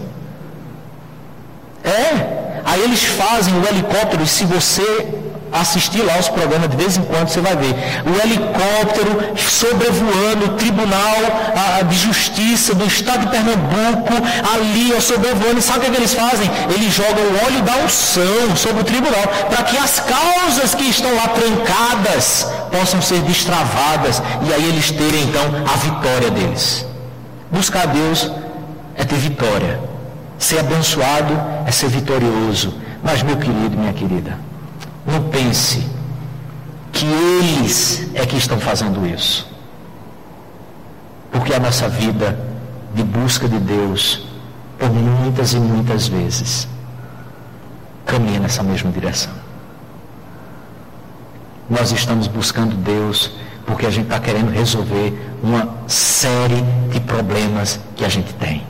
[1.85, 5.23] É, aí eles fazem o helicóptero, e se você
[5.55, 7.75] assistir lá os programas de vez em quando, você vai ver.
[8.05, 14.13] O helicóptero sobrevoando o Tribunal de Justiça do Estado de Pernambuco,
[14.55, 15.59] ali, ó, sobrevoando.
[15.59, 16.51] E sabe o que, é eles fazem?
[16.75, 21.15] Eles jogam o óleo da unção sobre o tribunal, para que as causas que estão
[21.15, 25.43] lá trancadas possam ser destravadas e aí eles terem então
[25.73, 26.87] a vitória deles.
[27.51, 28.31] Buscar Deus
[28.97, 29.81] é ter vitória.
[30.39, 32.75] Ser abençoado é ser vitorioso.
[33.03, 34.39] Mas, meu querido, minha querida,
[35.07, 35.87] não pense
[36.93, 39.47] que eles é que estão fazendo isso.
[41.31, 42.39] Porque a nossa vida
[42.95, 44.27] de busca de Deus,
[44.79, 46.69] por muitas e muitas vezes,
[48.07, 49.33] caminha nessa mesma direção.
[51.69, 53.33] Nós estamos buscando Deus
[53.67, 58.63] porque a gente está querendo resolver uma série de problemas que a gente tem.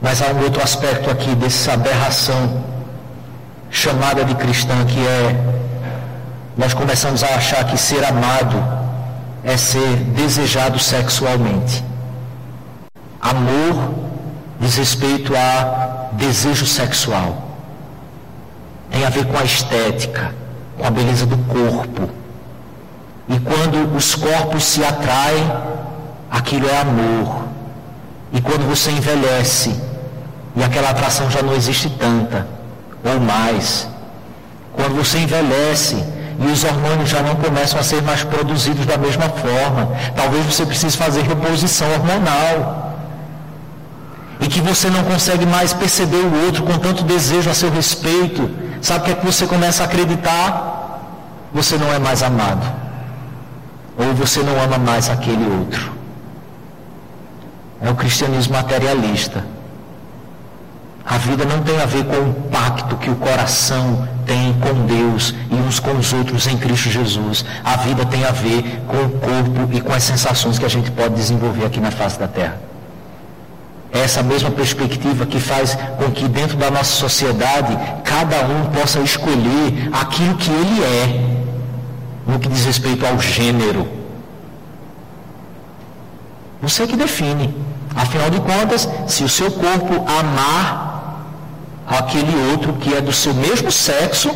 [0.00, 2.73] Mas há um outro aspecto aqui dessa aberração
[3.70, 5.54] chamada de cristã que é
[6.56, 8.62] nós começamos a achar que ser amado
[9.42, 11.84] é ser desejado sexualmente.
[13.20, 13.92] Amor
[14.60, 17.48] diz respeito a desejo sexual.
[18.90, 20.32] Tem a ver com a estética
[20.76, 22.08] com a beleza do corpo.
[23.28, 25.50] E quando os corpos se atraem,
[26.30, 27.44] aquilo é amor.
[28.32, 29.74] E quando você envelhece,
[30.56, 32.46] e aquela atração já não existe tanta,
[33.04, 33.88] ou mais,
[34.72, 35.96] quando você envelhece
[36.40, 40.66] e os hormônios já não começam a ser mais produzidos da mesma forma, talvez você
[40.66, 42.92] precise fazer reposição hormonal.
[44.40, 48.50] E que você não consegue mais perceber o outro com tanto desejo a seu respeito,
[48.84, 51.00] Sabe o que é que você começa a acreditar?
[51.54, 52.70] Você não é mais amado.
[53.96, 55.90] Ou você não ama mais aquele outro.
[57.80, 59.42] É o cristianismo materialista.
[61.06, 65.34] A vida não tem a ver com o pacto que o coração tem com Deus
[65.50, 67.44] e uns com os outros em Cristo Jesus.
[67.62, 70.90] A vida tem a ver com o corpo e com as sensações que a gente
[70.90, 72.58] pode desenvolver aqui na face da terra.
[73.92, 78.98] É essa mesma perspectiva que faz com que dentro da nossa sociedade cada um possa
[79.00, 81.34] escolher aquilo que ele é
[82.26, 83.86] no que diz respeito ao gênero.
[86.62, 87.54] Você que define.
[87.94, 90.93] Afinal de contas, se o seu corpo amar
[91.86, 94.34] aquele outro que é do seu mesmo sexo,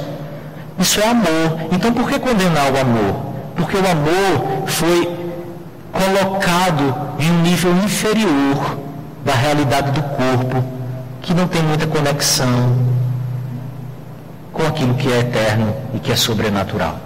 [0.79, 1.69] isso é amor.
[1.73, 3.17] Então por que condenar o amor?
[3.57, 5.17] Porque o amor foi
[5.93, 8.79] colocado em um nível inferior
[9.25, 10.65] da realidade do corpo,
[11.23, 12.77] que não tem muita conexão
[14.53, 16.99] com aquilo que é eterno e que é sobrenatural.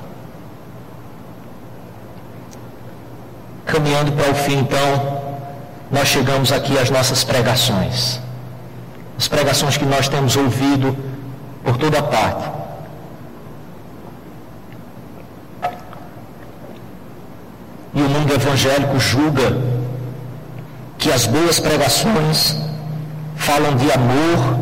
[3.64, 5.22] Caminhando para o fim, então,
[5.90, 8.21] nós chegamos aqui às nossas pregações
[9.16, 10.96] as pregações que nós temos ouvido
[11.62, 12.50] por toda parte.
[17.94, 19.56] E o mundo evangélico julga
[20.98, 22.56] que as boas pregações
[23.36, 24.58] falam de amor,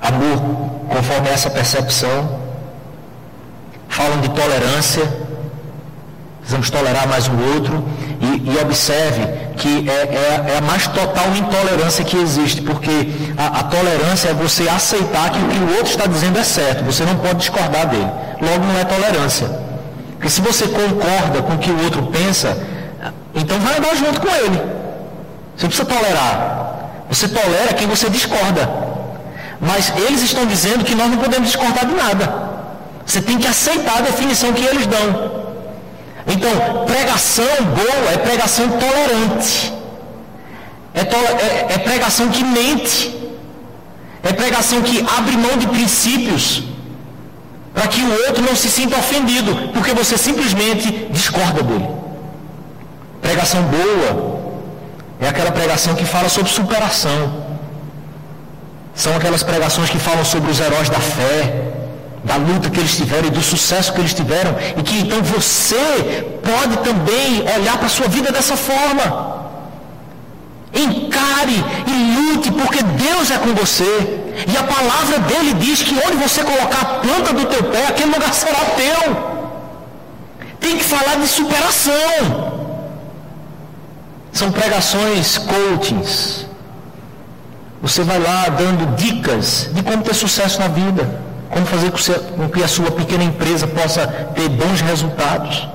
[0.00, 2.40] amor conforme essa percepção,
[3.88, 5.02] falam de tolerância,
[6.40, 7.82] precisamos tolerar mais um outro,
[8.20, 9.22] e, e observe
[9.62, 12.90] que é, é, é, a mais total intolerância que existe, porque
[13.38, 16.82] a, a, tolerância é você aceitar que o que o outro está dizendo é certo,
[16.82, 18.10] você não pode discordar dele.
[18.40, 19.48] Logo, não é tolerância.
[20.14, 22.58] Porque se você concorda com o que o outro pensa,
[23.36, 24.60] então vai andar junto com ele.
[25.56, 27.04] Você precisa tolerar.
[27.08, 28.68] Você tolera quem você discorda.
[29.60, 32.34] Mas eles estão dizendo que nós não podemos discordar de nada.
[33.06, 35.41] Você tem que aceitar a definição que eles dão.
[36.26, 37.44] Então, pregação
[37.74, 39.72] boa é pregação tolerante.
[40.94, 43.14] É, to é, é pregação que mente.
[44.22, 46.62] É pregação que abre mão de princípios
[47.74, 51.88] para que o outro não se sinta ofendido, porque você simplesmente discorda dele.
[53.20, 54.40] Pregação boa
[55.20, 57.42] é aquela pregação que fala sobre superação.
[58.94, 61.71] São aquelas pregações que falam sobre os heróis da fé,
[62.24, 66.38] da luta que eles tiveram e do sucesso que eles tiveram, e que então você
[66.42, 69.42] pode também olhar para a sua vida dessa forma.
[70.72, 74.20] Encare e lute, porque Deus é com você.
[74.46, 78.12] E a palavra dele diz que onde você colocar a planta do teu pé, aquele
[78.12, 79.32] lugar será teu.
[80.60, 82.62] Tem que falar de superação.
[84.32, 86.46] São pregações coachings.
[87.82, 91.21] Você vai lá dando dicas de como ter sucesso na vida
[91.52, 91.92] como fazer
[92.34, 95.68] com que a sua pequena empresa possa ter bons resultados.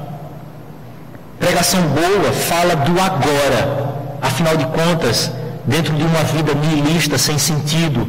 [1.40, 3.96] Pregação boa fala do agora.
[4.20, 5.32] Afinal de contas,
[5.66, 8.08] dentro de uma vida nihilista, sem sentido,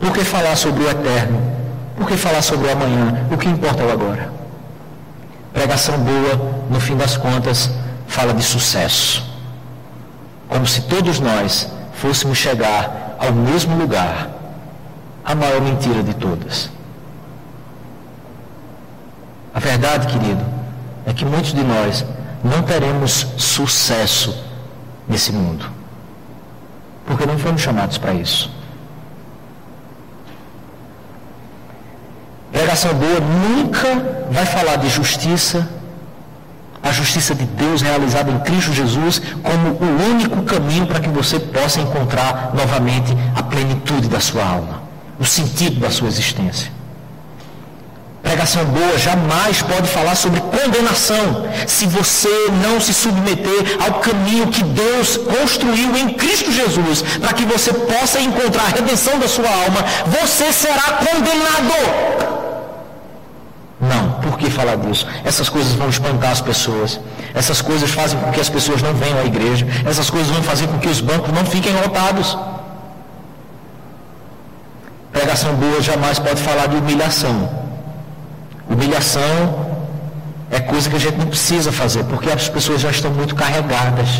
[0.00, 1.38] por que falar sobre o eterno?
[1.98, 3.26] Por que falar sobre o amanhã?
[3.30, 4.32] O que importa é o agora.
[5.52, 7.70] Pregação boa, no fim das contas,
[8.06, 9.22] fala de sucesso.
[10.48, 14.31] Como se todos nós fôssemos chegar ao mesmo lugar
[15.24, 16.70] a maior mentira de todas.
[19.54, 20.44] A verdade, querido,
[21.06, 22.04] é que muitos de nós
[22.42, 24.36] não teremos sucesso
[25.08, 25.66] nesse mundo.
[27.06, 28.50] Porque não fomos chamados para isso.
[32.50, 33.88] Pregação boa nunca
[34.30, 35.68] vai falar de justiça,
[36.82, 41.38] a justiça de Deus realizada em Cristo Jesus, como o único caminho para que você
[41.38, 44.91] possa encontrar novamente a plenitude da sua alma
[45.22, 46.68] o sentido da sua existência.
[48.24, 54.64] Pregação boa jamais pode falar sobre condenação se você não se submeter ao caminho que
[54.64, 59.84] Deus construiu em Cristo Jesus, para que você possa encontrar a redenção da sua alma,
[60.06, 62.22] você será condenado.
[63.80, 65.06] Não, por que falar disso?
[65.24, 67.00] Essas coisas vão espantar as pessoas.
[67.32, 69.66] Essas coisas fazem com que as pessoas não venham à igreja.
[69.84, 72.36] Essas coisas vão fazer com que os bancos não fiquem lotados.
[75.32, 77.48] Pregação boa jamais pode falar de humilhação.
[78.68, 79.66] Humilhação
[80.50, 84.10] é coisa que a gente não precisa fazer, porque as pessoas já estão muito carregadas.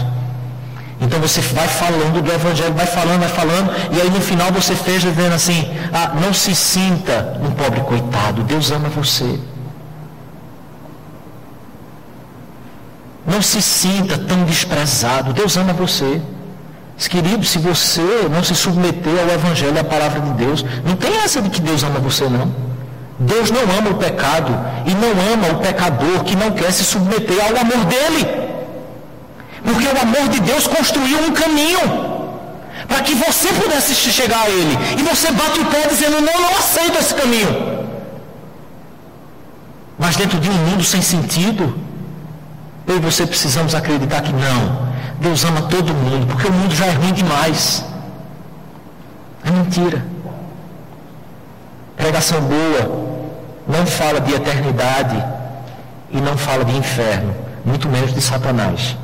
[1.02, 4.74] Então você vai falando do Evangelho, vai falando, vai falando, e aí no final você
[4.74, 9.38] fez dizendo assim: ah, não se sinta um pobre coitado, Deus ama você.
[13.26, 16.22] Não se sinta tão desprezado, Deus ama você.
[17.08, 21.42] Querido, se você não se submeter ao Evangelho, à palavra de Deus, não tem essa
[21.42, 22.54] de que Deus ama você, não.
[23.18, 24.52] Deus não ama o pecado
[24.86, 28.26] e não ama o pecador que não quer se submeter ao amor dele.
[29.64, 31.80] Porque o amor de Deus construiu um caminho
[32.88, 34.76] para que você pudesse chegar a Ele.
[34.98, 37.82] E você bate o pé dizendo: Não, não aceito esse caminho.
[39.98, 41.78] Mas dentro de um mundo sem sentido,
[42.86, 44.91] eu e você precisamos acreditar que não.
[45.22, 47.84] Deus ama todo mundo, porque o mundo já é ruim demais.
[49.44, 50.04] É mentira.
[51.96, 52.82] Pregação boa
[53.68, 55.24] não fala de eternidade
[56.10, 57.32] e não fala de inferno,
[57.64, 58.96] muito menos de Satanás.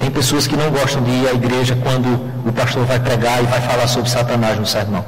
[0.00, 2.08] Tem pessoas que não gostam de ir à igreja quando
[2.44, 5.04] o pastor vai pregar e vai falar sobre Satanás no sermão.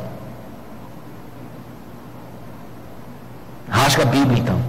[3.68, 4.60] Rasga a Bíblia então.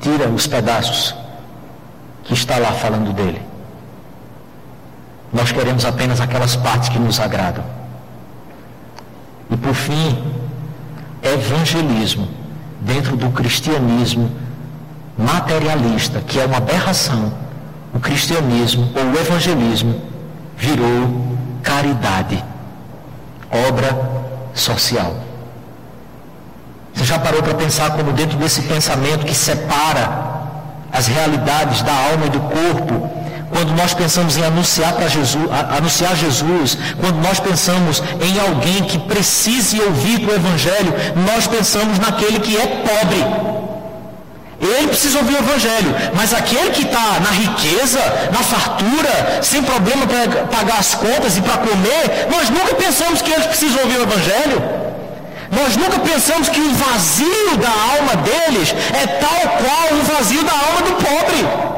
[0.00, 1.25] Tira os pedaços
[2.26, 3.40] que está lá falando dele.
[5.32, 7.64] Nós queremos apenas aquelas partes que nos agradam.
[9.50, 10.22] E por fim,
[11.22, 12.28] evangelismo
[12.80, 14.30] dentro do cristianismo
[15.16, 17.32] materialista, que é uma aberração.
[17.94, 20.00] O cristianismo ou o evangelismo
[20.56, 22.42] virou caridade,
[23.50, 23.88] obra
[24.54, 25.16] social.
[26.94, 30.25] Você já parou para pensar como dentro desse pensamento que separa
[30.92, 33.10] as realidades da alma e do corpo,
[33.50, 35.44] quando nós pensamos em anunciar para Jesus,
[35.76, 40.92] anunciar Jesus, quando nós pensamos em alguém que precise ouvir o Evangelho,
[41.26, 43.24] nós pensamos naquele que é pobre.
[44.60, 48.00] Ele precisa ouvir o Evangelho, mas aquele que está na riqueza,
[48.32, 53.30] na fartura, sem problema para pagar as contas e para comer, nós nunca pensamos que
[53.30, 54.85] eles precisam ouvir o Evangelho.
[55.50, 60.52] Nós nunca pensamos que o vazio da alma deles é tal qual o vazio da
[60.52, 61.76] alma do pobre.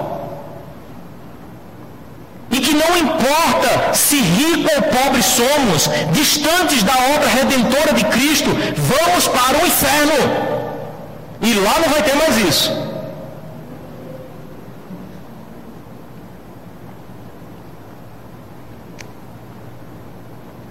[2.50, 8.50] E que não importa se rico ou pobre somos, distantes da obra redentora de Cristo,
[8.76, 10.58] vamos para o inferno.
[11.42, 12.88] E lá não vai ter mais isso.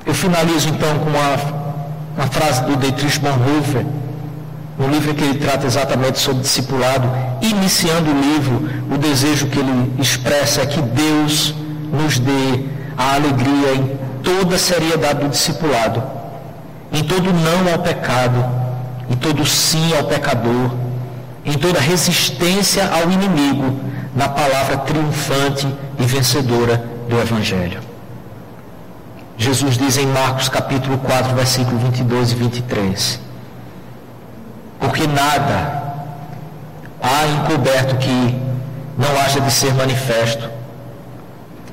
[0.05, 1.66] Eu finalizo então com uma,
[2.17, 3.85] uma frase do Dietrich Bonhoeffer,
[4.77, 7.07] no livro que ele trata exatamente sobre discipulado.
[7.41, 11.53] Iniciando o livro, o desejo que ele expressa é que Deus
[11.91, 12.65] nos dê
[12.97, 16.03] a alegria em toda a seriedade do discipulado,
[16.91, 18.43] em todo não ao pecado,
[19.09, 20.71] em todo sim ao pecador,
[21.45, 23.79] em toda resistência ao inimigo,
[24.15, 25.67] na palavra triunfante
[25.99, 27.86] e vencedora do Evangelho.
[29.37, 33.19] Jesus diz em Marcos capítulo 4, versículo 22 e 23,
[34.79, 35.93] porque nada
[36.99, 38.41] há encoberto que
[38.97, 40.49] não haja de ser manifesto,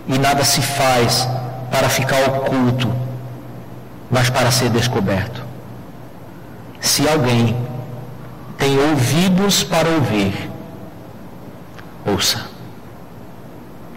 [0.07, 1.27] e nada se faz
[1.71, 2.93] para ficar oculto,
[4.11, 5.43] mas para ser descoberto.
[6.81, 7.57] Se alguém
[8.59, 10.51] tem ouvidos para ouvir,
[12.05, 12.45] ouça.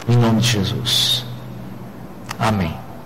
[0.07, 1.26] Em nome de Jesus.
[2.39, 2.86] Amém.